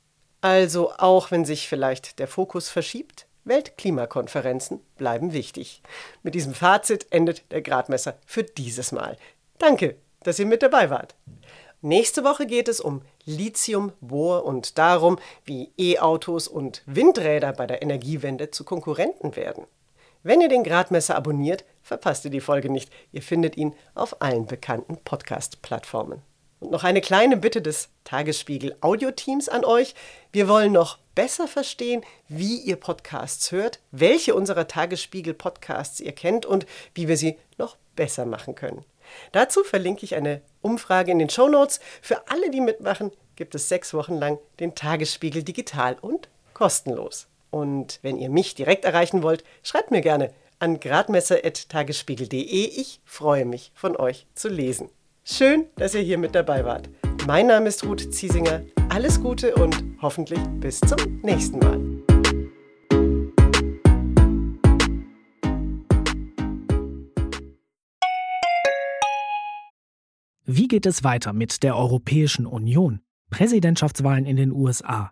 Also 0.42 0.92
auch 0.98 1.30
wenn 1.30 1.46
sich 1.46 1.68
vielleicht 1.68 2.18
der 2.18 2.28
Fokus 2.28 2.70
verschiebt, 2.70 3.28
Weltklimakonferenzen 3.44 4.80
bleiben 4.98 5.34
wichtig. 5.34 5.82
Mit 6.24 6.36
diesem 6.36 6.54
Fazit 6.54 7.08
endet 7.12 7.52
der 7.52 7.62
Gradmesser 7.62 8.18
für 8.26 8.44
dieses 8.44 8.92
Mal. 8.92 9.18
Danke, 9.60 9.96
dass 10.24 10.40
ihr 10.40 10.46
mit 10.48 10.64
dabei 10.64 10.90
wart. 10.90 11.16
Nächste 11.82 12.24
Woche 12.24 12.46
geht 12.46 12.68
es 12.68 12.80
um 12.80 13.02
Lithium, 13.26 13.92
Bohr 14.02 14.46
und 14.46 14.78
darum, 14.78 15.18
wie 15.46 15.72
E-Autos 15.78 16.48
und 16.48 16.84
Windräder 16.86 17.54
bei 17.54 17.66
der 17.66 17.82
Energiewende 17.82 18.52
zu 18.52 18.64
Konkurrenten 18.64 19.36
werden. 19.36 19.66
Wenn 20.24 20.40
ihr 20.40 20.50
den 20.50 20.64
Gradmesser 20.64 21.16
abonniert, 21.16 21.66
verpasst 21.82 22.26
ihr 22.26 22.32
die 22.32 22.42
Folge 22.42 22.70
nicht. 22.70 22.92
Ihr 23.12 23.24
findet 23.24 23.58
ihn 23.58 23.74
auf 23.96 24.22
allen 24.22 24.46
bekannten 24.46 24.98
Podcast-Plattformen. 24.98 26.22
Und 26.60 26.70
noch 26.70 26.84
eine 26.84 27.02
kleine 27.02 27.38
Bitte 27.38 27.60
des 27.60 27.90
Tagesspiegel 28.04 28.76
Audio-Teams 28.82 29.50
an 29.50 29.66
euch. 29.66 29.96
Wir 30.32 30.48
wollen 30.48 30.74
noch 30.74 31.00
besser 31.16 31.48
verstehen, 31.48 32.04
wie 32.28 32.58
ihr 32.58 32.76
Podcasts 32.76 33.52
hört, 33.52 33.80
welche 33.90 34.36
unserer 34.36 34.68
Tagesspiegel 34.68 35.34
Podcasts 35.34 36.00
ihr 36.00 36.12
kennt 36.12 36.46
und 36.46 36.68
wie 36.94 37.08
wir 37.08 37.18
sie 37.18 37.40
noch 37.58 37.78
besser 37.96 38.28
machen 38.28 38.54
können. 38.54 38.86
Dazu 39.32 39.64
verlinke 39.64 40.06
ich 40.06 40.14
eine 40.14 40.42
Umfrage 40.62 41.12
in 41.12 41.18
den 41.18 41.32
Show 41.32 41.48
Notes. 41.48 41.80
Für 42.00 42.30
alle, 42.30 42.52
die 42.52 42.62
mitmachen, 42.62 43.12
gibt 43.36 43.56
es 43.56 43.70
sechs 43.70 43.92
Wochen 43.96 44.20
lang 44.20 44.38
den 44.60 44.76
Tagesspiegel 44.76 45.42
digital 45.42 45.98
und 46.00 46.30
kostenlos. 46.54 47.26
Und 47.52 48.00
wenn 48.02 48.18
ihr 48.18 48.30
mich 48.30 48.56
direkt 48.56 48.86
erreichen 48.86 49.22
wollt, 49.22 49.44
schreibt 49.62 49.92
mir 49.92 50.02
gerne 50.02 50.32
an 50.60 50.80
gradmesser.tagesspiegel.de. 50.80 52.42
Ich 52.42 53.02
freue 53.04 53.46
mich, 53.46 53.72
von 53.76 53.96
euch 53.98 54.26
zu 54.34 54.48
lesen. 54.48 54.90
Schön, 55.24 55.66
dass 55.76 55.94
ihr 55.94 56.02
hier 56.02 56.18
mit 56.18 56.34
dabei 56.34 56.66
wart. 56.66 56.90
Mein 57.28 57.48
Name 57.48 57.68
ist 57.68 57.84
Ruth 57.84 58.14
Ziesinger. 58.14 58.64
Alles 58.90 59.22
Gute 59.22 59.54
und 59.56 59.84
hoffentlich 60.02 60.40
bis 60.60 60.80
zum 60.80 61.20
nächsten 61.22 61.60
Mal. 61.60 61.80
Wie 70.46 70.68
geht 70.68 70.86
es 70.86 71.04
weiter 71.04 71.34
mit 71.34 71.64
der 71.64 71.76
Europäischen 71.76 72.46
Union? 72.46 73.02
Präsidentschaftswahlen 73.30 74.26
in 74.26 74.36
den 74.36 74.52
USA, 74.52 75.12